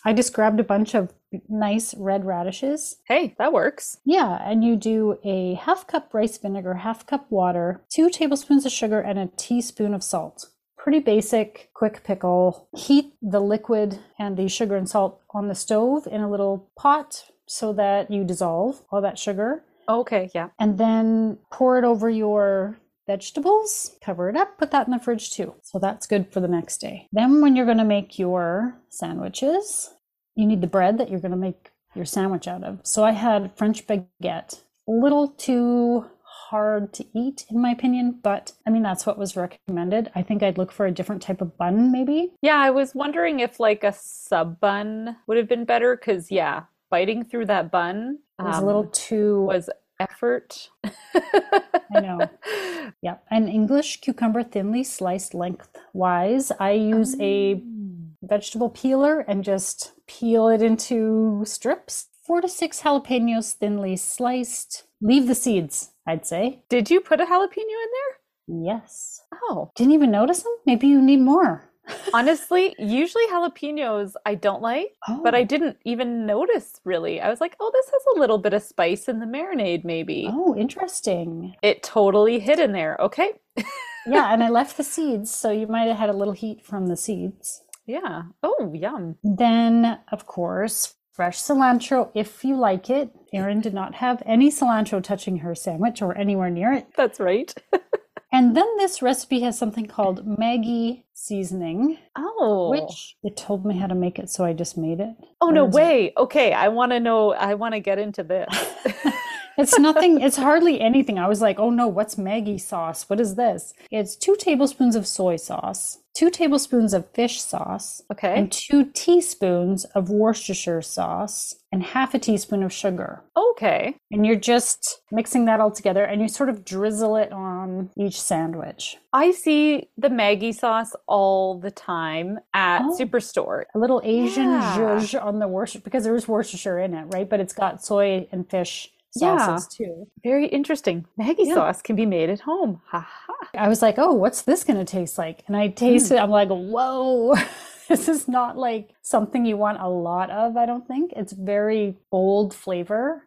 I 0.04 0.12
just 0.12 0.32
grabbed 0.32 0.60
a 0.60 0.64
bunch 0.64 0.94
of 0.94 1.12
nice 1.48 1.94
red 1.94 2.24
radishes. 2.24 2.96
Hey, 3.06 3.34
that 3.38 3.52
works. 3.52 3.98
Yeah, 4.04 4.38
and 4.42 4.64
you 4.64 4.76
do 4.76 5.18
a 5.24 5.54
half 5.54 5.86
cup 5.86 6.14
rice 6.14 6.38
vinegar, 6.38 6.74
half 6.74 7.06
cup 7.06 7.30
water, 7.30 7.82
two 7.90 8.10
tablespoons 8.10 8.64
of 8.64 8.72
sugar, 8.72 9.00
and 9.00 9.18
a 9.18 9.30
teaspoon 9.36 9.94
of 9.94 10.02
salt. 10.02 10.50
Pretty 10.76 11.00
basic, 11.00 11.70
quick 11.74 12.04
pickle. 12.04 12.68
Heat 12.76 13.12
the 13.20 13.40
liquid 13.40 13.98
and 14.18 14.36
the 14.36 14.48
sugar 14.48 14.76
and 14.76 14.88
salt 14.88 15.20
on 15.30 15.48
the 15.48 15.54
stove 15.54 16.06
in 16.06 16.20
a 16.20 16.30
little 16.30 16.70
pot 16.76 17.24
so 17.46 17.72
that 17.72 18.10
you 18.10 18.24
dissolve 18.24 18.82
all 18.90 19.00
that 19.02 19.18
sugar. 19.18 19.64
Okay, 19.88 20.30
yeah. 20.34 20.50
And 20.58 20.78
then 20.78 21.38
pour 21.50 21.78
it 21.78 21.84
over 21.84 22.08
your 22.08 22.78
vegetables, 23.06 23.96
cover 24.02 24.28
it 24.28 24.36
up, 24.36 24.58
put 24.58 24.70
that 24.70 24.86
in 24.86 24.92
the 24.92 24.98
fridge 24.98 25.30
too. 25.30 25.54
So 25.62 25.78
that's 25.78 26.06
good 26.06 26.32
for 26.32 26.40
the 26.40 26.48
next 26.48 26.78
day. 26.78 27.08
Then, 27.10 27.40
when 27.40 27.56
you're 27.56 27.66
going 27.66 27.78
to 27.78 27.84
make 27.84 28.18
your 28.18 28.76
sandwiches, 28.90 29.90
you 30.38 30.46
need 30.46 30.60
the 30.60 30.68
bread 30.68 30.98
that 30.98 31.10
you're 31.10 31.20
going 31.20 31.32
to 31.32 31.36
make 31.36 31.72
your 31.94 32.04
sandwich 32.04 32.46
out 32.46 32.62
of. 32.62 32.78
So 32.84 33.04
I 33.04 33.10
had 33.10 33.54
French 33.56 33.86
baguette, 33.86 34.60
a 34.86 34.92
little 34.92 35.28
too 35.28 36.06
hard 36.22 36.92
to 36.94 37.04
eat 37.12 37.44
in 37.50 37.60
my 37.60 37.70
opinion, 37.70 38.20
but 38.22 38.52
I 38.64 38.70
mean, 38.70 38.82
that's 38.82 39.04
what 39.04 39.18
was 39.18 39.36
recommended. 39.36 40.10
I 40.14 40.22
think 40.22 40.42
I'd 40.42 40.56
look 40.56 40.70
for 40.70 40.86
a 40.86 40.92
different 40.92 41.22
type 41.22 41.40
of 41.40 41.58
bun 41.58 41.90
maybe. 41.90 42.32
Yeah, 42.40 42.56
I 42.56 42.70
was 42.70 42.94
wondering 42.94 43.40
if 43.40 43.58
like 43.58 43.82
a 43.82 43.92
sub 43.92 44.60
bun 44.60 45.16
would 45.26 45.36
have 45.36 45.48
been 45.48 45.64
better 45.64 45.96
because 45.96 46.30
yeah, 46.30 46.62
biting 46.88 47.24
through 47.24 47.46
that 47.46 47.72
bun 47.72 48.20
It 48.38 48.44
was 48.44 48.58
a 48.58 48.64
little 48.64 48.82
um, 48.82 48.90
too, 48.92 49.42
was 49.42 49.68
effort. 49.98 50.70
I 50.84 52.00
know. 52.00 52.30
yeah, 53.02 53.16
an 53.30 53.48
English 53.48 54.00
cucumber 54.00 54.44
thinly 54.44 54.84
sliced 54.84 55.34
lengthwise. 55.34 56.52
I 56.60 56.70
use 56.72 57.16
a 57.20 57.56
Mm. 57.56 57.97
Vegetable 58.28 58.70
peeler 58.70 59.20
and 59.20 59.42
just 59.44 59.92
peel 60.06 60.48
it 60.48 60.62
into 60.62 61.42
strips. 61.44 62.06
Four 62.26 62.40
to 62.42 62.48
six 62.48 62.82
jalapenos 62.82 63.54
thinly 63.54 63.96
sliced. 63.96 64.84
Leave 65.00 65.26
the 65.28 65.34
seeds, 65.34 65.90
I'd 66.06 66.26
say. 66.26 66.62
Did 66.68 66.90
you 66.90 67.00
put 67.00 67.20
a 67.20 67.24
jalapeno 67.24 67.58
in 67.58 67.90
there? 67.96 68.64
Yes. 68.64 69.22
Oh, 69.48 69.70
Didn't 69.76 69.92
even 69.94 70.10
notice 70.10 70.42
them? 70.42 70.52
Maybe 70.66 70.86
you 70.88 71.00
need 71.00 71.20
more. 71.20 71.64
honestly, 72.12 72.74
usually 72.78 73.24
jalapenos 73.28 74.12
I 74.26 74.34
don't 74.34 74.60
like, 74.60 74.92
but 75.22 75.34
I 75.34 75.40
Oh. 75.40 75.44
didn't 75.44 75.78
even 75.86 76.26
notice 76.26 76.80
really. 76.84 77.18
I 77.20 77.30
was 77.30 77.40
like, 77.40 77.56
oh, 77.60 77.70
this 77.72 77.86
has 77.86 78.02
a 78.14 78.20
little 78.20 78.36
bit 78.36 78.52
of 78.52 78.62
spice 78.62 79.08
in 79.08 79.20
the 79.20 79.26
marinade, 79.26 79.84
maybe. 79.84 80.28
Oh, 80.30 80.54
interesting. 80.54 81.54
It 81.62 81.82
totally 81.82 82.40
hid 82.40 82.58
in 82.58 82.72
there. 82.72 82.96
Okay. 83.00 83.32
Yeah, 84.06 84.32
and 84.32 84.42
I 84.42 84.48
left 84.48 84.78
the 84.78 84.84
seeds, 84.84 85.30
so 85.34 85.50
you 85.50 85.66
might 85.66 85.86
have 85.88 85.98
had 85.98 86.08
a 86.08 86.14
little 86.14 86.32
heat 86.32 86.64
from 86.64 86.86
the 86.86 86.96
seeds. 86.96 87.62
Yeah. 87.88 88.22
Oh, 88.44 88.70
yum. 88.74 89.16
Then, 89.24 89.98
of 90.12 90.26
course, 90.26 90.94
fresh 91.10 91.38
cilantro 91.38 92.10
if 92.14 92.44
you 92.44 92.54
like 92.56 92.90
it. 92.90 93.10
Erin 93.32 93.60
did 93.60 93.74
not 93.74 93.96
have 93.96 94.22
any 94.26 94.50
cilantro 94.50 95.02
touching 95.02 95.38
her 95.38 95.54
sandwich 95.54 96.00
or 96.02 96.16
anywhere 96.16 96.50
near 96.50 96.72
it. 96.72 96.86
That's 96.96 97.18
right. 97.18 97.52
And 98.30 98.54
then 98.54 98.66
this 98.76 99.00
recipe 99.00 99.40
has 99.40 99.56
something 99.58 99.86
called 99.86 100.26
Maggi 100.26 101.04
seasoning, 101.14 101.96
Oh. 102.14 102.68
which 102.68 103.16
it 103.22 103.38
told 103.38 103.64
me 103.64 103.78
how 103.78 103.86
to 103.86 103.94
make 103.94 104.18
it, 104.18 104.28
so 104.28 104.44
I 104.44 104.52
just 104.52 104.76
made 104.76 105.00
it. 105.00 105.16
Oh, 105.40 105.48
no 105.48 105.66
is 105.66 105.74
it? 105.74 105.78
way. 105.78 106.12
Okay, 106.14 106.52
I 106.52 106.68
want 106.68 106.92
to 106.92 107.00
know. 107.00 107.32
I 107.32 107.54
want 107.54 107.72
to 107.72 107.80
get 107.80 107.98
into 107.98 108.22
this. 108.22 108.48
It's 109.60 109.76
nothing, 109.76 110.20
it's 110.20 110.36
hardly 110.36 110.80
anything. 110.80 111.18
I 111.18 111.26
was 111.26 111.40
like, 111.40 111.58
oh 111.58 111.70
no, 111.70 111.88
what's 111.88 112.14
Maggi 112.14 112.60
sauce? 112.60 113.10
What 113.10 113.18
is 113.18 113.34
this? 113.34 113.74
It's 113.90 114.14
two 114.14 114.36
tablespoons 114.36 114.94
of 114.94 115.04
soy 115.04 115.34
sauce, 115.34 115.98
two 116.18 116.30
tablespoons 116.30 116.92
of 116.92 117.08
fish 117.12 117.40
sauce, 117.40 118.02
Okay. 118.10 118.34
and 118.36 118.50
two 118.50 118.86
teaspoons 118.86 119.84
of 119.94 120.10
Worcestershire 120.10 120.82
sauce, 120.82 121.54
and 121.70 121.80
half 121.82 122.12
a 122.12 122.18
teaspoon 122.18 122.64
of 122.64 122.72
sugar. 122.72 123.22
Okay. 123.36 123.94
And 124.10 124.26
you're 124.26 124.34
just 124.54 125.00
mixing 125.12 125.44
that 125.44 125.60
all 125.60 125.70
together 125.70 126.02
and 126.02 126.20
you 126.20 126.26
sort 126.26 126.48
of 126.48 126.64
drizzle 126.64 127.14
it 127.16 127.30
on 127.30 127.90
each 127.96 128.20
sandwich. 128.20 128.96
I 129.12 129.30
see 129.30 129.90
the 129.96 130.08
Maggi 130.08 130.52
sauce 130.52 130.92
all 131.06 131.58
the 131.60 131.70
time 131.70 132.40
at 132.52 132.82
Oh. 132.82 132.96
Superstore. 132.98 133.64
A 133.74 133.78
little 133.78 134.00
Asian 134.02 134.50
Yeah. 134.50 134.76
zhuzh 134.76 135.24
on 135.24 135.38
the 135.38 135.46
Worcestershire, 135.46 135.84
because 135.84 136.02
there 136.02 136.16
is 136.16 136.26
Worcestershire 136.26 136.80
in 136.80 136.94
it, 136.94 137.04
right? 137.14 137.28
But 137.28 137.38
it's 137.38 137.52
got 137.52 137.84
soy 137.84 138.26
and 138.32 138.48
fish 138.50 138.92
Yeah. 139.16 139.58
too. 139.70 140.06
Very 140.22 140.46
interesting. 140.46 141.06
Maggi 141.20 141.46
Yeah. 141.46 141.54
sauce 141.54 141.82
can 141.82 141.96
be 141.96 142.06
made 142.06 142.30
at 142.30 142.40
home. 142.40 142.80
Ha 142.86 143.00
ha. 143.00 143.48
I 143.54 143.68
was 143.68 143.82
like, 143.82 143.98
oh, 143.98 144.12
what's 144.12 144.42
this 144.42 144.64
going 144.64 144.78
to 144.78 144.84
taste 144.84 145.18
like? 145.18 145.44
And 145.46 145.56
I 145.56 145.68
tasted 145.68 146.14
hmm. 146.14 146.18
it. 146.18 146.22
I'm 146.22 146.30
like, 146.30 146.48
whoa, 146.48 147.34
this 147.88 148.08
is 148.08 148.28
not 148.28 148.56
like 148.56 148.90
something 149.02 149.44
you 149.44 149.56
want 149.56 149.80
a 149.80 149.88
lot 149.88 150.30
of, 150.30 150.56
I 150.56 150.66
don't 150.66 150.86
think. 150.86 151.12
It's 151.16 151.32
very 151.32 151.96
bold 152.10 152.54
flavor. 152.54 153.24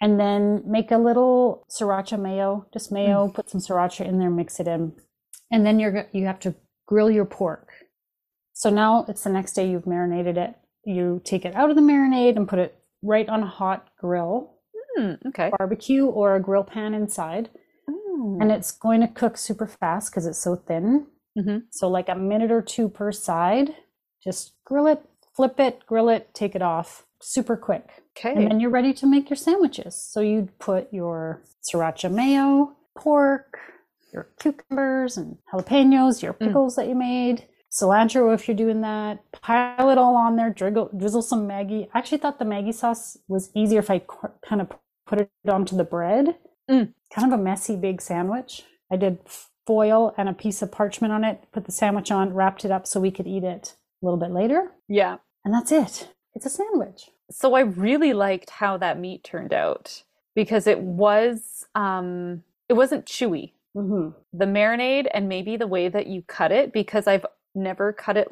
And 0.00 0.18
then 0.18 0.62
make 0.64 0.92
a 0.92 0.98
little 0.98 1.66
sriracha 1.68 2.20
mayo, 2.20 2.66
just 2.72 2.92
mayo, 2.92 3.26
mm. 3.26 3.34
put 3.34 3.50
some 3.50 3.60
sriracha 3.60 4.06
in 4.06 4.20
there, 4.20 4.30
mix 4.30 4.60
it 4.60 4.68
in. 4.68 4.92
And 5.50 5.66
then 5.66 5.80
you're 5.80 6.06
you 6.12 6.26
have 6.26 6.38
to 6.40 6.54
grill 6.86 7.10
your 7.10 7.24
pork. 7.24 7.72
So 8.52 8.70
now 8.70 9.04
it's 9.08 9.24
the 9.24 9.30
next 9.30 9.54
day 9.54 9.68
you've 9.68 9.88
marinated 9.88 10.38
it. 10.38 10.54
You 10.84 11.20
take 11.24 11.44
it 11.44 11.54
out 11.56 11.70
of 11.70 11.76
the 11.76 11.82
marinade 11.82 12.36
and 12.36 12.48
put 12.48 12.60
it 12.60 12.76
right 13.02 13.28
on 13.28 13.42
a 13.42 13.46
hot 13.46 13.88
grill, 13.98 14.57
Hmm, 14.98 15.28
okay. 15.28 15.50
barbecue 15.58 16.06
or 16.06 16.34
a 16.36 16.40
grill 16.40 16.64
pan 16.64 16.94
inside 16.94 17.50
Mm. 17.88 18.42
and 18.42 18.50
it's 18.52 18.72
going 18.72 19.00
to 19.00 19.08
cook 19.08 19.36
super 19.38 19.66
fast 19.66 20.10
because 20.10 20.26
it's 20.26 20.38
so 20.38 20.56
thin. 20.56 21.06
Mhm. 21.38 21.62
So, 21.70 21.88
like 21.88 22.08
a 22.08 22.14
minute 22.16 22.50
or 22.50 22.60
two 22.62 22.88
per 22.88 23.12
side. 23.12 23.74
Just 24.22 24.54
grill 24.64 24.86
it, 24.88 25.00
flip 25.36 25.60
it, 25.60 25.86
grill 25.86 26.08
it, 26.08 26.34
take 26.34 26.54
it 26.56 26.62
off. 26.62 27.06
Super 27.20 27.56
quick. 27.56 28.02
Okay. 28.16 28.34
And 28.34 28.50
then 28.50 28.58
you're 28.60 28.70
ready 28.70 28.92
to 28.94 29.06
make 29.06 29.30
your 29.30 29.36
sandwiches. 29.36 29.94
So, 29.94 30.20
you'd 30.20 30.58
put 30.58 30.92
your 30.92 31.42
sriracha 31.62 32.10
mayo, 32.12 32.76
pork, 32.96 33.58
your 34.12 34.28
cucumbers 34.40 35.16
and 35.16 35.38
jalapenos, 35.52 36.20
your 36.22 36.32
Mm. 36.34 36.38
pickles 36.48 36.74
that 36.76 36.88
you 36.88 36.94
made. 36.96 37.46
cilantro 37.70 38.32
if 38.34 38.48
you're 38.48 38.56
doing 38.56 38.80
that. 38.80 39.18
Pile 39.30 39.90
it 39.90 39.98
all 39.98 40.16
on 40.16 40.36
there, 40.36 40.48
drizzle, 40.50 40.88
drizzle 40.96 41.20
some 41.20 41.46
Maggi. 41.46 41.86
I 41.92 41.98
actually 41.98 42.16
thought 42.18 42.38
the 42.38 42.46
Maggi 42.46 42.72
sauce 42.72 43.18
was 43.28 43.50
easier 43.54 43.78
if 43.80 43.90
I 43.90 44.00
kind 44.42 44.62
of 44.62 44.70
put 45.08 45.20
it 45.20 45.30
onto 45.48 45.76
the 45.76 45.84
bread. 45.84 46.36
Mm. 46.70 46.92
Kind 47.12 47.32
of 47.32 47.38
a 47.38 47.42
messy 47.42 47.74
big 47.74 48.00
sandwich. 48.00 48.62
I 48.92 48.96
did 48.96 49.18
foil 49.66 50.14
and 50.16 50.28
a 50.28 50.34
piece 50.34 50.62
of 50.62 50.70
parchment 50.70 51.12
on 51.12 51.24
it, 51.24 51.44
put 51.52 51.64
the 51.64 51.72
sandwich 51.72 52.10
on, 52.10 52.32
wrapped 52.32 52.64
it 52.64 52.70
up 52.70 52.86
so 52.86 53.00
we 53.00 53.10
could 53.10 53.26
eat 53.26 53.44
it 53.44 53.74
a 54.02 54.06
little 54.06 54.18
bit 54.18 54.30
later. 54.30 54.72
Yeah. 54.88 55.16
And 55.44 55.52
that's 55.52 55.72
it. 55.72 56.08
It's 56.34 56.46
a 56.46 56.50
sandwich. 56.50 57.10
So 57.30 57.54
I 57.54 57.60
really 57.60 58.12
liked 58.12 58.50
how 58.50 58.76
that 58.78 58.98
meat 58.98 59.24
turned 59.24 59.52
out 59.52 60.04
because 60.34 60.66
it 60.66 60.80
was 60.80 61.66
um 61.74 62.44
it 62.68 62.74
wasn't 62.74 63.06
chewy. 63.06 63.52
Mm-hmm. 63.76 64.10
The 64.32 64.44
marinade 64.44 65.08
and 65.12 65.28
maybe 65.28 65.56
the 65.56 65.66
way 65.66 65.88
that 65.88 66.06
you 66.06 66.22
cut 66.22 66.52
it 66.52 66.72
because 66.72 67.06
I've 67.06 67.26
never 67.54 67.92
cut 67.92 68.16
it 68.16 68.30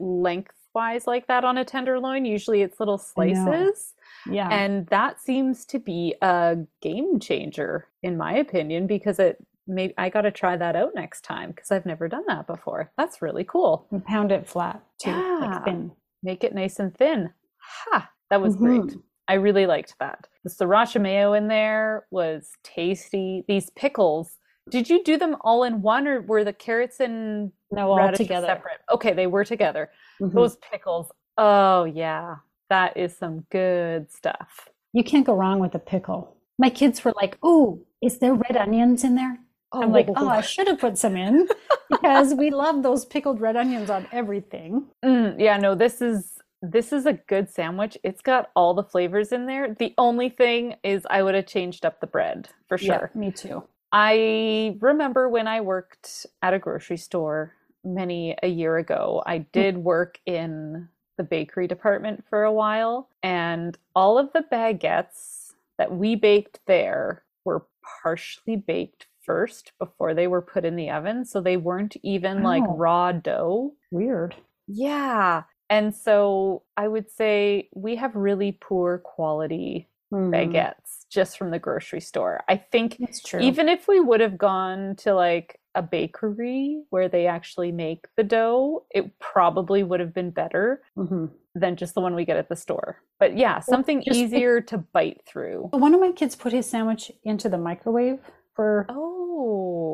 lengthwise 0.76 1.06
like 1.06 1.26
that 1.28 1.44
on 1.44 1.58
a 1.58 1.64
tenderloin. 1.64 2.24
Usually 2.24 2.62
it's 2.62 2.78
little 2.80 2.98
slices. 2.98 3.94
Yeah. 4.30 4.48
And 4.50 4.86
that 4.88 5.20
seems 5.20 5.64
to 5.66 5.78
be 5.78 6.14
a 6.22 6.58
game 6.82 7.18
changer 7.20 7.86
in 8.02 8.16
my 8.16 8.34
opinion 8.34 8.86
because 8.86 9.18
it 9.18 9.38
maybe 9.66 9.94
I 9.98 10.08
got 10.10 10.22
to 10.22 10.30
try 10.30 10.56
that 10.56 10.76
out 10.76 10.94
next 10.94 11.22
time 11.22 11.50
because 11.50 11.70
I've 11.72 11.86
never 11.86 12.08
done 12.08 12.24
that 12.28 12.46
before. 12.46 12.92
That's 12.96 13.22
really 13.22 13.44
cool. 13.44 13.86
we 13.90 13.98
pound 14.00 14.32
it 14.32 14.46
flat 14.48 14.80
too, 14.98 15.10
Yeah. 15.10 15.38
like 15.40 15.64
thin. 15.64 15.92
Make 16.22 16.44
it 16.44 16.54
nice 16.54 16.78
and 16.78 16.94
thin. 16.96 17.32
Ha! 17.58 18.10
That 18.30 18.40
was 18.40 18.56
great. 18.56 18.80
Mhm. 18.80 19.02
I 19.28 19.34
really 19.34 19.66
liked 19.66 19.94
that. 19.98 20.26
The 20.44 20.50
sriracha 20.50 21.00
mayo 21.00 21.32
in 21.32 21.48
there 21.48 22.06
was 22.10 22.50
tasty. 22.62 23.44
These 23.48 23.70
pickles, 23.70 24.38
did 24.70 24.88
you 24.90 25.02
do 25.04 25.16
them 25.16 25.36
all 25.42 25.64
in 25.64 25.82
one 25.82 26.06
or 26.08 26.20
were 26.22 26.44
the 26.44 26.52
carrots 26.52 27.00
and 27.00 27.52
No, 27.70 27.90
all 27.92 28.12
together. 28.12 28.46
separate? 28.46 28.80
Okay, 28.90 29.12
they 29.12 29.26
were 29.26 29.44
together. 29.44 29.90
Mhm. 30.20 30.32
Those 30.32 30.56
pickles, 30.56 31.10
oh 31.38 31.84
yeah, 31.84 32.36
that 32.68 32.96
is 32.96 33.16
some 33.16 33.46
good 33.50 34.10
stuff. 34.10 34.68
You 34.92 35.04
can't 35.04 35.26
go 35.26 35.34
wrong 35.34 35.58
with 35.58 35.74
a 35.74 35.78
pickle. 35.78 36.36
My 36.58 36.70
kids 36.70 37.04
were 37.04 37.12
like, 37.16 37.36
"Oh, 37.42 37.82
is 38.02 38.18
there 38.18 38.34
red 38.34 38.56
onions 38.56 39.04
in 39.04 39.14
there?" 39.14 39.38
I'm 39.72 39.92
like, 39.92 40.08
"Oh, 40.16 40.28
I 40.28 40.40
should 40.52 40.68
have 40.68 40.78
put 40.78 40.96
some 40.96 41.16
in 41.16 41.48
because 41.90 42.34
we 42.34 42.50
love 42.50 42.82
those 42.82 43.04
pickled 43.04 43.40
red 43.40 43.56
onions 43.56 43.90
on 43.90 44.06
everything." 44.10 44.86
Mm, 45.04 45.38
yeah, 45.38 45.58
no, 45.58 45.74
this 45.74 46.00
is 46.00 46.32
this 46.62 46.92
is 46.92 47.04
a 47.04 47.12
good 47.12 47.50
sandwich. 47.50 47.98
It's 48.02 48.22
got 48.22 48.50
all 48.56 48.72
the 48.72 48.82
flavors 48.82 49.30
in 49.32 49.44
there. 49.46 49.74
The 49.74 49.94
only 49.98 50.30
thing 50.30 50.76
is 50.82 51.06
I 51.10 51.22
would 51.22 51.34
have 51.34 51.46
changed 51.46 51.84
up 51.84 52.00
the 52.00 52.06
bread 52.06 52.48
for 52.68 52.78
sure. 52.78 53.10
Yeah, 53.14 53.20
me 53.20 53.30
too. 53.30 53.62
I 53.92 54.76
remember 54.80 55.28
when 55.28 55.46
I 55.46 55.60
worked 55.60 56.26
at 56.42 56.54
a 56.54 56.58
grocery 56.58 56.96
store 56.96 57.54
many 57.84 58.36
a 58.42 58.48
year 58.48 58.76
ago, 58.76 59.22
I 59.26 59.38
hmm. 59.38 59.44
did 59.52 59.78
work 59.78 60.18
in 60.26 60.88
the 61.16 61.24
bakery 61.24 61.66
department 61.66 62.24
for 62.28 62.42
a 62.44 62.52
while, 62.52 63.08
and 63.22 63.76
all 63.94 64.18
of 64.18 64.32
the 64.32 64.44
baguettes 64.52 65.52
that 65.78 65.96
we 65.96 66.14
baked 66.14 66.60
there 66.66 67.22
were 67.44 67.66
partially 68.02 68.56
baked 68.56 69.06
first 69.22 69.72
before 69.78 70.14
they 70.14 70.26
were 70.26 70.42
put 70.42 70.64
in 70.64 70.76
the 70.76 70.90
oven. 70.90 71.24
So 71.24 71.40
they 71.40 71.56
weren't 71.56 71.96
even 72.02 72.42
like 72.42 72.62
oh. 72.66 72.76
raw 72.76 73.12
dough. 73.12 73.74
Weird. 73.90 74.36
Yeah. 74.66 75.44
And 75.68 75.94
so 75.94 76.62
I 76.76 76.88
would 76.88 77.10
say 77.10 77.68
we 77.74 77.96
have 77.96 78.14
really 78.14 78.52
poor 78.52 78.98
quality 78.98 79.88
Hmm, 80.10 80.30
baguettes 80.32 81.04
just 81.10 81.36
from 81.36 81.50
the 81.50 81.58
grocery 81.58 82.00
store. 82.00 82.42
I 82.48 82.56
think 82.56 82.98
even 83.40 83.68
if 83.68 83.88
we 83.88 83.98
would 84.00 84.20
have 84.20 84.38
gone 84.38 84.94
to 84.96 85.14
like 85.14 85.60
a 85.74 85.82
bakery 85.82 86.82
where 86.90 87.08
they 87.08 87.26
actually 87.26 87.72
make 87.72 88.06
the 88.16 88.24
dough, 88.24 88.86
it 88.90 89.18
probably 89.18 89.82
would 89.82 90.00
have 90.00 90.14
been 90.14 90.30
better 90.30 90.82
Mhm. 90.96 91.30
than 91.54 91.76
just 91.76 91.94
the 91.94 92.00
one 92.00 92.14
we 92.14 92.24
get 92.24 92.36
at 92.36 92.48
the 92.48 92.56
store. 92.56 93.02
But 93.18 93.36
yeah, 93.36 93.60
something 93.60 94.02
just 94.02 94.16
easier 94.18 94.60
to 94.62 94.78
bite 94.78 95.22
through. 95.26 95.68
One 95.72 95.92
of 95.94 96.00
my 96.00 96.12
kids 96.12 96.36
put 96.36 96.52
his 96.52 96.66
sandwich 96.68 97.10
into 97.24 97.48
the 97.48 97.58
microwave 97.58 98.20
for 98.54 98.86
Oh. 98.88 99.12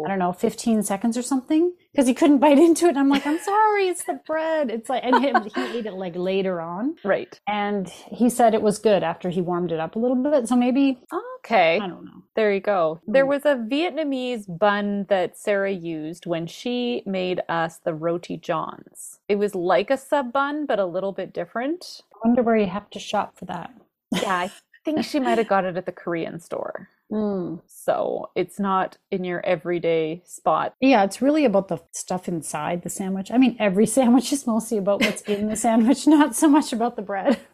I 0.04 0.08
don't 0.08 0.18
know, 0.18 0.32
15 0.32 0.82
seconds 0.82 1.16
or 1.16 1.22
something 1.22 1.72
because 1.92 2.06
he 2.06 2.14
couldn't 2.14 2.38
bite 2.46 2.58
into 2.58 2.86
it. 2.86 2.90
And 2.90 2.98
I'm 2.98 3.08
like, 3.08 3.26
I'm 3.26 3.38
sorry, 3.38 3.88
it's 3.88 4.04
the 4.04 4.20
bread. 4.26 4.70
It's 4.70 4.88
like, 4.88 5.02
and 5.04 5.16
he, 5.22 5.32
he 5.54 5.78
ate 5.78 5.86
it 5.86 5.94
like 5.94 6.14
later 6.16 6.60
on. 6.60 6.96
Right. 7.04 7.38
And 7.48 7.88
he 7.88 8.28
said 8.30 8.54
it 8.54 8.62
was 8.62 8.78
good 8.78 9.02
after 9.02 9.30
he 9.30 9.40
warmed 9.40 9.72
it 9.72 9.80
up 9.80 9.96
a 9.96 9.98
little 9.98 10.16
bit. 10.16 10.48
So 10.48 10.56
maybe, 10.56 10.98
Okay. 11.44 11.80
I 11.80 11.88
don't 11.88 12.04
know. 12.04 12.22
There 12.36 12.52
you 12.52 12.60
go. 12.60 13.00
There 13.06 13.24
Mm. 13.24 13.28
was 13.28 13.44
a 13.44 13.56
Vietnamese 13.56 14.44
bun 14.58 15.06
that 15.08 15.36
Sarah 15.36 15.72
used 15.72 16.24
when 16.26 16.46
she 16.46 17.02
made 17.04 17.40
us 17.48 17.78
the 17.78 17.94
roti 17.94 18.36
johns. 18.36 19.18
It 19.28 19.36
was 19.36 19.54
like 19.54 19.90
a 19.90 19.96
sub 19.96 20.32
bun, 20.32 20.66
but 20.66 20.78
a 20.78 20.86
little 20.86 21.12
bit 21.12 21.32
different. 21.32 22.02
I 22.14 22.28
wonder 22.28 22.42
where 22.42 22.56
you 22.56 22.66
have 22.66 22.88
to 22.90 22.98
shop 23.00 23.36
for 23.36 23.44
that. 23.46 23.72
Yeah, 24.12 24.36
I 24.36 24.50
think 24.84 25.04
she 25.04 25.18
might 25.18 25.38
have 25.38 25.48
got 25.48 25.64
it 25.64 25.76
at 25.76 25.86
the 25.86 25.92
Korean 25.92 26.38
store. 26.38 26.88
Mm. 27.12 27.60
So 27.66 28.30
it's 28.34 28.58
not 28.58 28.96
in 29.10 29.22
your 29.22 29.44
everyday 29.44 30.22
spot. 30.24 30.74
Yeah, 30.80 31.04
it's 31.04 31.20
really 31.20 31.44
about 31.44 31.68
the 31.68 31.78
stuff 31.92 32.26
inside 32.26 32.82
the 32.82 32.88
sandwich. 32.88 33.30
I 33.30 33.36
mean, 33.38 33.56
every 33.58 33.86
sandwich 33.98 34.32
is 34.32 34.46
mostly 34.46 34.78
about 34.78 35.02
what's 35.02 35.22
in 35.22 35.48
the 35.48 35.56
sandwich, 35.56 36.06
not 36.06 36.34
so 36.34 36.48
much 36.48 36.72
about 36.72 36.96
the 36.96 37.02
bread. 37.02 37.38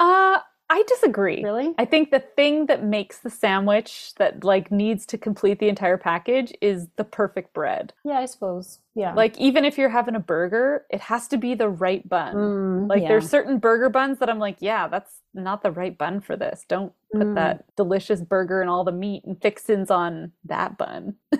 Uh, 0.00 0.38
I 0.70 0.82
disagree. 0.86 1.42
Really? 1.42 1.72
I 1.78 1.86
think 1.86 2.10
the 2.10 2.20
thing 2.20 2.66
that 2.66 2.84
makes 2.84 3.20
the 3.20 3.30
sandwich 3.30 4.12
that 4.16 4.44
like 4.44 4.70
needs 4.70 5.06
to 5.06 5.16
complete 5.18 5.60
the 5.60 5.68
entire 5.68 5.96
package 5.96 6.52
is 6.60 6.88
the 6.96 7.04
perfect 7.04 7.54
bread. 7.54 7.94
Yeah, 8.04 8.18
I 8.18 8.26
suppose. 8.26 8.78
Yeah. 8.94 9.14
Like 9.14 9.38
even 9.38 9.64
if 9.64 9.78
you're 9.78 9.88
having 9.88 10.14
a 10.14 10.20
burger, 10.20 10.84
it 10.90 11.00
has 11.00 11.26
to 11.28 11.38
be 11.38 11.54
the 11.54 11.70
right 11.70 12.06
bun. 12.06 12.34
Mm, 12.34 12.88
Like 12.88 13.02
yeah. 13.02 13.08
there's 13.08 13.30
certain 13.30 13.58
burger 13.58 13.88
buns 13.88 14.18
that 14.18 14.28
I'm 14.28 14.38
like, 14.38 14.58
yeah, 14.60 14.88
that's 14.88 15.22
not 15.32 15.62
the 15.62 15.70
right 15.70 15.96
bun 15.96 16.20
for 16.20 16.36
this. 16.36 16.66
Don't 16.68 16.92
put 17.14 17.22
Mm. 17.28 17.34
that 17.36 17.64
delicious 17.76 18.20
burger 18.20 18.60
and 18.60 18.68
all 18.68 18.84
the 18.84 18.92
meat 18.92 19.24
and 19.24 19.40
fixins 19.40 19.90
on 19.90 20.32
that 20.44 20.76
bun. 20.76 21.14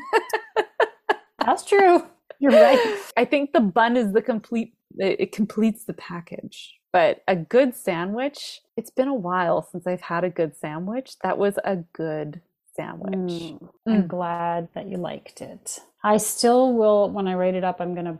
That's 1.44 1.64
true. 1.64 2.02
You're 2.40 2.52
right. 2.52 2.96
I 3.16 3.24
think 3.24 3.52
the 3.52 3.60
bun 3.60 3.96
is 3.96 4.12
the 4.12 4.22
complete 4.22 4.74
it, 4.98 5.20
it 5.20 5.32
completes 5.32 5.84
the 5.84 5.92
package. 5.94 6.74
But 6.92 7.22
a 7.28 7.36
good 7.36 7.74
sandwich, 7.74 8.62
it's 8.76 8.90
been 8.90 9.08
a 9.08 9.14
while 9.14 9.62
since 9.62 9.86
I've 9.86 10.02
had 10.02 10.24
a 10.24 10.30
good 10.30 10.56
sandwich. 10.56 11.16
That 11.22 11.38
was 11.38 11.58
a 11.64 11.76
good 11.92 12.40
sandwich. 12.74 13.54
Mm, 13.58 13.68
I'm 13.88 14.06
glad 14.06 14.68
that 14.74 14.88
you 14.88 14.96
liked 14.98 15.40
it. 15.42 15.80
I 16.02 16.16
still 16.18 16.72
will 16.74 17.10
when 17.10 17.28
I 17.28 17.34
write 17.34 17.54
it 17.54 17.64
up. 17.64 17.80
I'm 17.80 17.94
gonna 17.94 18.18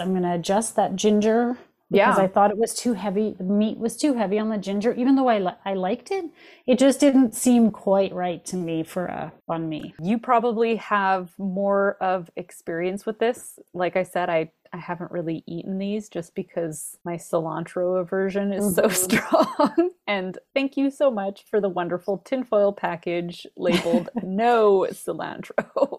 I'm 0.00 0.14
gonna 0.14 0.34
adjust 0.34 0.76
that 0.76 0.96
ginger 0.96 1.58
because 1.90 2.18
Yeah. 2.18 2.24
I 2.24 2.28
thought 2.28 2.50
it 2.50 2.58
was 2.58 2.74
too 2.74 2.94
heavy. 2.94 3.34
The 3.38 3.44
meat 3.44 3.78
was 3.78 3.96
too 3.96 4.14
heavy 4.14 4.38
on 4.38 4.48
the 4.50 4.58
ginger, 4.58 4.92
even 4.94 5.16
though 5.16 5.28
I 5.28 5.38
li- 5.38 5.56
I 5.64 5.74
liked 5.74 6.10
it. 6.10 6.24
It 6.66 6.78
just 6.78 7.00
didn't 7.00 7.34
seem 7.34 7.70
quite 7.70 8.12
right 8.14 8.44
to 8.46 8.56
me 8.56 8.82
for 8.84 9.06
a 9.06 9.32
banh 9.48 9.68
mi. 9.68 9.94
You 10.02 10.18
probably 10.18 10.76
have 10.76 11.32
more 11.38 11.96
of 12.00 12.30
experience 12.36 13.06
with 13.06 13.18
this. 13.18 13.58
Like 13.74 13.96
I 13.96 14.02
said, 14.02 14.28
I 14.30 14.50
I 14.70 14.76
haven't 14.76 15.10
really 15.12 15.44
eaten 15.46 15.78
these 15.78 16.10
just 16.10 16.34
because 16.34 16.98
my 17.02 17.14
cilantro 17.14 17.98
aversion 18.00 18.52
is 18.52 18.74
so 18.74 18.82
Mhm. 18.88 18.92
strong. 18.92 19.90
And 20.08 20.38
thank 20.54 20.78
you 20.78 20.90
so 20.90 21.10
much 21.10 21.44
for 21.50 21.60
the 21.60 21.68
wonderful 21.68 22.18
tinfoil 22.18 22.72
package 22.72 23.46
labeled 23.58 24.08
no 24.22 24.86
cilantro. 24.92 25.98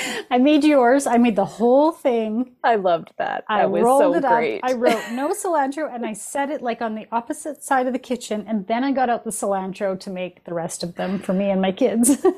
I 0.30 0.38
made 0.38 0.64
yours. 0.64 1.06
I 1.06 1.18
made 1.18 1.36
the 1.36 1.44
whole 1.44 1.92
thing. 1.92 2.52
I 2.64 2.76
loved 2.76 3.12
that. 3.18 3.44
That 3.48 3.54
I 3.62 3.66
was 3.66 3.82
rolled 3.82 4.02
so 4.02 4.14
it 4.14 4.24
up. 4.24 4.32
I 4.62 4.72
wrote 4.74 5.10
no 5.12 5.28
cilantro 5.42 5.92
and 5.92 6.04
I 6.04 6.12
set 6.12 6.50
it 6.50 6.62
like 6.62 6.82
on 6.82 6.94
the 6.94 7.06
opposite 7.12 7.62
side 7.62 7.86
of 7.86 7.92
the 7.92 7.98
kitchen. 7.98 8.44
And 8.48 8.66
then 8.66 8.84
I 8.84 8.92
got 8.92 9.08
out 9.10 9.24
the 9.24 9.30
cilantro 9.30 9.98
to 10.00 10.10
make 10.10 10.44
the 10.44 10.54
rest 10.54 10.82
of 10.82 10.94
them 10.96 11.18
for 11.18 11.32
me 11.32 11.50
and 11.50 11.60
my 11.60 11.72
kids. 11.72 12.24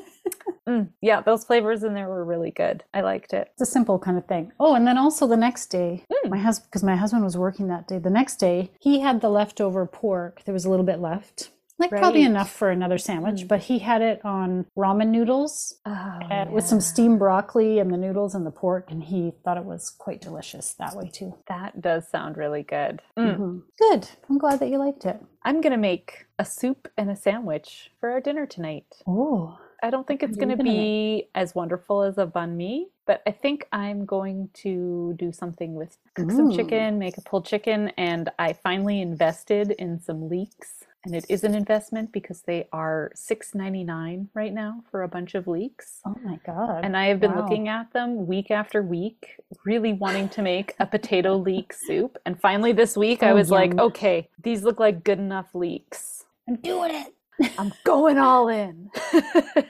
Mm, 0.67 0.89
yeah, 1.01 1.21
those 1.21 1.43
flavors 1.45 1.83
in 1.83 1.95
there 1.95 2.07
were 2.07 2.23
really 2.23 2.51
good. 2.51 2.83
I 2.93 3.01
liked 3.01 3.33
it. 3.33 3.47
it's 3.53 3.61
a 3.61 3.65
simple 3.65 3.97
kind 3.97 4.19
of 4.19 4.27
thing. 4.27 4.51
Oh, 4.59 4.75
and 4.75 4.85
then 4.85 4.99
also 4.99 5.25
the 5.25 5.35
next 5.35 5.67
day, 5.67 6.03
Mm. 6.11 6.29
my 6.29 6.37
husband, 6.37 6.67
because 6.69 6.83
my 6.83 6.95
husband 6.95 7.23
was 7.23 7.35
working 7.35 7.69
that 7.69 7.87
day, 7.87 7.97
the 7.97 8.11
next 8.11 8.35
day, 8.35 8.71
he 8.79 8.99
had 8.99 9.21
the 9.21 9.29
leftover 9.29 9.87
pork. 9.87 10.43
There 10.45 10.53
was 10.53 10.65
a 10.65 10.69
little 10.69 10.85
bit 10.85 10.99
left. 10.99 11.49
Like 11.79 11.91
probably 11.91 12.23
enough 12.23 12.51
for 12.51 12.69
another 12.69 12.97
sandwich, 12.97 13.43
Mm. 13.43 13.47
but 13.47 13.61
he 13.61 13.79
had 13.79 14.01
it 14.01 14.23
on 14.25 14.65
ramen 14.77 15.07
noodles 15.07 15.79
Oh, 15.85 16.19
and 16.29 16.51
with 16.51 16.65
some 16.67 16.81
steamed 16.81 17.19
broccoli 17.19 17.79
and 17.79 17.91
the 17.91 17.97
noodles 17.97 18.35
and 18.35 18.45
the 18.45 18.51
pork, 18.51 18.91
and 18.91 19.01
he 19.03 19.31
thought 19.43 19.57
it 19.57 19.63
was 19.65 19.89
quite 19.89 20.19
delicious 20.21 20.73
that 20.73 20.95
way 20.95 21.09
too. 21.09 21.33
That 21.47 21.79
does 21.81 22.07
sound 22.09 22.35
really 22.37 22.63
good. 22.63 23.01
Mm. 23.17 23.37
Mhm. 23.37 23.61
Good. 23.77 24.09
I'm 24.29 24.37
glad 24.37 24.59
that 24.59 24.69
you 24.69 24.77
liked 24.77 25.05
it. 25.05 25.17
I'm 25.43 25.61
going 25.61 25.71
to 25.71 25.77
make 25.77 26.25
a 26.37 26.43
soup 26.43 26.89
and 26.97 27.09
a 27.09 27.15
sandwich 27.15 27.91
for 27.99 28.09
our 28.09 28.19
dinner 28.19 28.45
tonight. 28.45 28.85
Oh, 29.07 29.57
I 29.81 29.89
don't 29.89 30.05
think 30.05 30.21
it's 30.21 30.35
going 30.35 30.49
to 30.49 30.57
gonna 30.57 30.69
be 30.69 31.29
as 31.33 31.55
wonderful 31.55 32.01
as 32.03 32.17
a 32.17 32.25
banh 32.27 32.55
mi, 32.57 32.89
but 33.07 33.21
I 33.25 33.31
think 33.31 33.65
I'm 33.71 34.05
going 34.05 34.49
to 34.55 35.13
do 35.17 35.31
something 35.31 35.75
with 35.75 35.97
cook 36.15 36.29
some 36.31 36.51
chicken, 36.51 36.99
make 36.99 37.17
a 37.17 37.21
pulled 37.21 37.45
chicken, 37.45 37.87
and 37.97 38.29
I 38.37 38.51
finally 38.51 38.99
invested 39.01 39.71
in 39.71 40.01
some 40.01 40.27
leeks 40.27 40.83
and 41.05 41.15
it 41.15 41.25
is 41.29 41.43
an 41.43 41.55
investment 41.55 42.11
because 42.13 42.43
they 42.43 42.67
are 42.73 43.11
$6.99 43.15 44.29
right 44.33 44.53
now 44.53 44.83
for 44.91 45.03
a 45.03 45.09
bunch 45.09 45.35
of 45.35 45.47
leeks. 45.47 46.05
Oh 46.05 46.15
my 46.23 46.39
god! 46.45 46.83
And 46.83 46.97
I 46.97 47.07
have 47.07 47.19
been 47.19 47.35
Wow. 47.35 47.35
looking 47.35 47.67
at 47.69 47.93
them 47.93 48.27
week 48.27 48.51
after 48.51 48.81
week, 48.83 49.37
really 49.65 49.93
wanting 49.93 50.29
to 50.29 50.41
make 50.41 50.75
a 50.79 50.87
potato 50.87 51.35
leek 51.37 51.73
soup. 51.73 52.17
And 52.25 52.39
finally, 52.41 52.73
this 52.73 52.97
week, 52.97 53.23
I 53.23 53.33
Oh, 53.33 53.33
was 53.33 53.51
like, 53.51 53.77
okay, 53.79 54.29
these 54.43 54.63
look 54.63 54.79
like 54.79 55.03
good 55.03 55.19
enough 55.19 55.55
leeks. 55.55 56.25
I'm 56.47 56.57
doing 56.57 56.91
it. 56.93 57.13
I'm 57.57 57.73
going 57.85 58.17
all 58.17 58.49
in. 58.49 58.91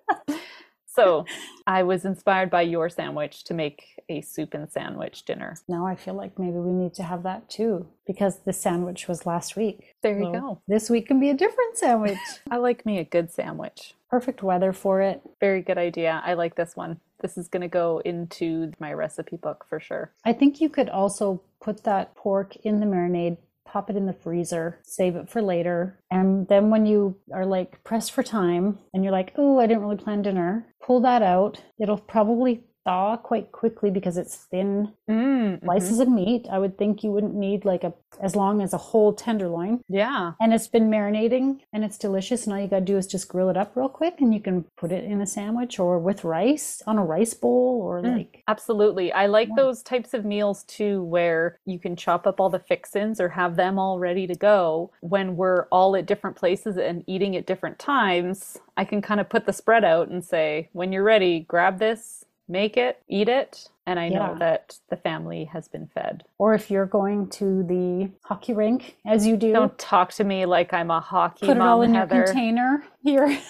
so 0.98 1.24
I 1.66 1.82
was 1.82 2.04
inspired 2.04 2.50
by 2.50 2.62
your 2.62 2.88
sandwich 2.88 3.44
to 3.44 3.54
make 3.54 3.84
a 4.08 4.20
soup 4.20 4.54
and 4.54 4.70
sandwich 4.70 5.24
dinner. 5.24 5.56
Now 5.68 5.86
I 5.86 5.94
feel 5.94 6.14
like 6.14 6.38
maybe 6.38 6.56
we 6.56 6.72
need 6.72 6.94
to 6.94 7.02
have 7.02 7.22
that 7.24 7.48
too 7.48 7.86
because 8.06 8.40
the 8.40 8.52
sandwich 8.52 9.06
was 9.06 9.26
last 9.26 9.56
week. 9.56 9.94
There 10.02 10.18
you 10.18 10.26
So 10.26 10.32
go. 10.32 10.62
This 10.66 10.88
week 10.90 11.08
can 11.08 11.20
be 11.20 11.30
a 11.30 11.34
different 11.34 11.76
sandwich. 11.76 12.18
I 12.50 12.56
like 12.56 12.86
me 12.86 12.98
a 12.98 13.04
good 13.04 13.30
sandwich. 13.30 13.94
Perfect 14.10 14.42
weather 14.42 14.72
for 14.72 15.02
it. 15.02 15.20
Very 15.40 15.60
good 15.62 15.78
idea. 15.78 16.22
I 16.24 16.34
like 16.34 16.54
this 16.54 16.74
one. 16.74 17.00
This 17.20 17.36
is 17.36 17.48
going 17.48 17.62
to 17.62 17.68
go 17.68 18.00
into 18.04 18.72
my 18.78 18.92
recipe 18.92 19.36
book 19.36 19.66
for 19.68 19.80
sure. 19.80 20.12
I 20.24 20.32
think 20.32 20.60
you 20.60 20.68
could 20.68 20.88
also 20.88 21.42
put 21.60 21.84
that 21.84 22.14
pork 22.14 22.56
in 22.56 22.80
the 22.80 22.86
marinade, 22.86 23.36
pop 23.70 23.90
it 23.90 23.96
in 23.96 24.06
the 24.06 24.12
freezer, 24.12 24.80
save 24.82 25.16
it 25.16 25.28
for 25.28 25.42
later. 25.42 26.00
And 26.10 26.48
then 26.48 26.70
when 26.70 26.86
you 26.86 27.16
are 27.32 27.46
like 27.46 27.82
pressed 27.84 28.12
for 28.12 28.22
time 28.22 28.78
and 28.94 29.04
you're 29.04 29.12
like, 29.12 29.32
oh, 29.36 29.58
I 29.58 29.66
didn't 29.66 29.82
really 29.82 29.96
plan 29.96 30.22
dinner, 30.22 30.66
pull 30.82 31.00
that 31.02 31.22
out. 31.22 31.62
It'll 31.78 31.98
probably 31.98 32.64
thaw 32.88 33.18
quite 33.18 33.52
quickly 33.52 33.90
because 33.90 34.16
it's 34.16 34.34
thin 34.34 34.92
Mm, 35.08 35.62
slices 35.64 36.00
of 36.00 36.08
meat. 36.08 36.46
I 36.50 36.58
would 36.58 36.76
think 36.76 37.02
you 37.02 37.10
wouldn't 37.10 37.34
need 37.34 37.64
like 37.64 37.82
a 37.84 37.92
as 38.20 38.34
long 38.36 38.60
as 38.62 38.72
a 38.74 38.78
whole 38.78 39.12
tenderloin. 39.12 39.80
Yeah. 39.88 40.32
And 40.40 40.52
it's 40.52 40.68
been 40.68 40.90
marinating 40.90 41.60
and 41.72 41.84
it's 41.84 41.96
delicious. 41.98 42.44
And 42.44 42.52
all 42.54 42.60
you 42.60 42.68
got 42.68 42.80
to 42.80 42.84
do 42.84 42.96
is 42.98 43.06
just 43.06 43.28
grill 43.28 43.48
it 43.50 43.56
up 43.56 43.74
real 43.76 43.88
quick 43.88 44.20
and 44.20 44.32
you 44.34 44.40
can 44.40 44.64
put 44.76 44.92
it 44.92 45.04
in 45.04 45.20
a 45.20 45.26
sandwich 45.26 45.78
or 45.78 45.98
with 45.98 46.24
rice 46.24 46.82
on 46.86 46.98
a 46.98 47.04
rice 47.04 47.32
bowl 47.34 47.80
or 47.82 48.00
Mm. 48.02 48.16
like 48.18 48.42
Absolutely. 48.48 49.12
I 49.12 49.26
like 49.26 49.48
Yeah. 49.48 49.54
those 49.56 49.82
types 49.82 50.12
of 50.14 50.24
meals 50.24 50.64
too, 50.64 51.02
where 51.04 51.58
you 51.66 51.78
can 51.78 51.96
chop 51.96 52.26
up 52.26 52.40
all 52.40 52.50
the 52.50 52.58
fixins 52.58 53.20
or 53.20 53.28
have 53.30 53.56
them 53.56 53.78
all 53.78 53.98
ready 53.98 54.26
to 54.26 54.34
go. 54.34 54.90
When 55.00 55.36
we're 55.36 55.66
all 55.70 55.96
at 55.96 56.06
different 56.06 56.36
places 56.36 56.76
and 56.76 57.02
eating 57.06 57.34
at 57.36 57.46
different 57.46 57.78
times, 57.78 58.58
I 58.76 58.84
can 58.84 59.00
kind 59.02 59.20
of 59.20 59.28
put 59.28 59.46
the 59.46 59.52
spread 59.52 59.84
out 59.84 60.08
and 60.08 60.24
say, 60.24 60.68
when 60.72 60.92
you're 60.92 61.02
ready, 61.14 61.40
grab 61.40 61.78
this, 61.78 62.24
make 62.48 62.76
it, 62.76 63.02
eat 63.08 63.28
it. 63.28 63.68
And 63.86 63.98
I 63.98 64.08
know 64.10 64.32
Yeah. 64.32 64.34
that 64.40 64.78
the 64.90 64.96
family 64.96 65.44
has 65.46 65.68
been 65.68 65.86
fed. 65.86 66.24
or 66.38 66.54
if 66.54 66.70
you're 66.70 66.86
going 66.86 67.28
to 67.30 67.62
the 67.62 68.10
hockey 68.24 68.52
rink 68.52 68.96
as 69.06 69.26
you 69.26 69.36
do, 69.36 69.52
Don't 69.52 69.78
talk 69.78 70.12
to 70.14 70.24
me 70.24 70.44
like 70.46 70.72
I'm 70.74 70.90
a 70.90 71.00
hockey 71.00 71.46
put 71.46 71.56
it 71.56 71.60
all 71.62 71.82
in 71.82 71.94
Heather. 71.94 72.16
your 72.16 72.24
container 72.26 72.84
here. 73.02 73.38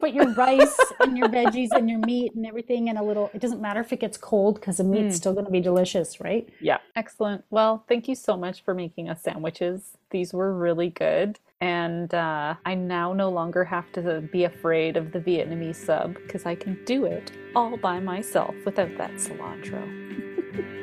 Put 0.00 0.12
your 0.14 0.32
rice 0.34 0.76
and 0.98 1.16
your 1.16 1.28
veggies 1.28 1.68
and 1.70 1.88
your 1.88 2.00
meat 2.00 2.34
and 2.34 2.44
everything 2.44 2.88
in 2.88 2.96
a 2.96 3.02
little. 3.04 3.30
It 3.32 3.40
doesn't 3.40 3.60
matter 3.60 3.78
if 3.80 3.92
it 3.92 4.00
gets 4.00 4.16
cold 4.16 4.56
because 4.56 4.78
the 4.78 4.84
meat's 4.84 5.14
Mm. 5.14 5.18
still 5.18 5.32
going 5.32 5.44
to 5.44 5.52
be 5.52 5.60
delicious, 5.60 6.20
right? 6.20 6.48
Yeah, 6.60 6.78
excellent. 6.96 7.44
Well, 7.50 7.84
thank 7.88 8.08
you 8.08 8.16
so 8.16 8.36
much 8.36 8.64
for 8.64 8.74
making 8.74 9.08
us 9.08 9.22
sandwiches. 9.22 9.96
These 10.10 10.34
were 10.34 10.52
really 10.52 10.90
good. 10.90 11.38
And 11.62 12.12
uh, 12.12 12.56
I 12.66 12.74
now 12.74 13.12
no 13.12 13.30
longer 13.30 13.62
have 13.62 13.92
to 13.92 14.20
be 14.20 14.42
afraid 14.42 14.96
of 14.96 15.12
the 15.12 15.20
Vietnamese 15.20 15.76
sub 15.76 16.14
because 16.14 16.44
I 16.44 16.56
can 16.56 16.76
do 16.84 17.04
it 17.04 17.30
all 17.54 17.76
by 17.76 18.00
myself 18.00 18.56
without 18.64 18.98
that 18.98 19.12
cilantro. 19.12 19.80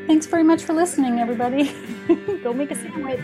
Thanks 0.07 0.25
very 0.25 0.43
much 0.43 0.63
for 0.63 0.71
listening, 0.71 1.19
everybody. 1.19 1.75
Go 2.43 2.53
make 2.53 2.71
a 2.71 2.75
sandwich. 2.75 3.19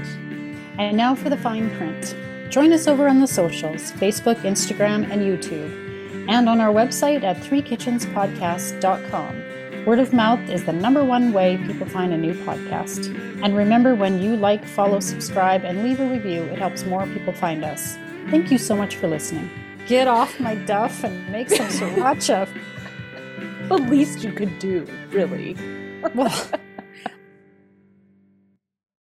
And 0.77 0.97
now 0.97 1.15
for 1.15 1.29
the 1.29 1.37
fine 1.37 1.73
print. 1.77 2.13
Join 2.51 2.73
us 2.73 2.89
over 2.89 3.07
on 3.07 3.21
the 3.21 3.27
socials 3.27 3.93
Facebook, 3.93 4.41
Instagram, 4.41 5.09
and 5.09 5.21
YouTube, 5.21 6.27
and 6.27 6.49
on 6.49 6.59
our 6.59 6.73
website 6.73 7.23
at 7.23 7.37
threekitchenspodcast.com. 7.37 9.44
Word 9.85 9.99
of 9.99 10.13
mouth 10.13 10.49
is 10.49 10.63
the 10.63 10.73
number 10.73 11.03
one 11.03 11.31
way 11.31 11.57
people 11.57 11.85
find 11.85 12.11
a 12.11 12.17
new 12.17 12.33
podcast. 12.33 13.13
And 13.43 13.55
remember, 13.55 13.93
when 13.93 14.19
you 14.19 14.35
like, 14.35 14.65
follow, 14.65 14.99
subscribe, 14.99 15.63
and 15.63 15.83
leave 15.83 15.99
a 15.99 16.09
review, 16.09 16.41
it 16.45 16.57
helps 16.57 16.85
more 16.85 17.05
people 17.05 17.33
find 17.33 17.63
us. 17.63 17.95
Thank 18.31 18.51
you 18.51 18.57
so 18.57 18.75
much 18.75 18.95
for 18.95 19.07
listening. 19.07 19.47
Get 19.85 20.07
off 20.07 20.39
my 20.39 20.55
duff 20.55 21.03
and 21.03 21.29
make 21.31 21.51
some 21.51 21.67
sriracha. 21.77 22.49
The 23.67 23.77
least 23.77 24.23
you 24.23 24.31
could 24.31 24.57
do, 24.57 24.87
really. 25.11 25.55
well, 26.15 26.33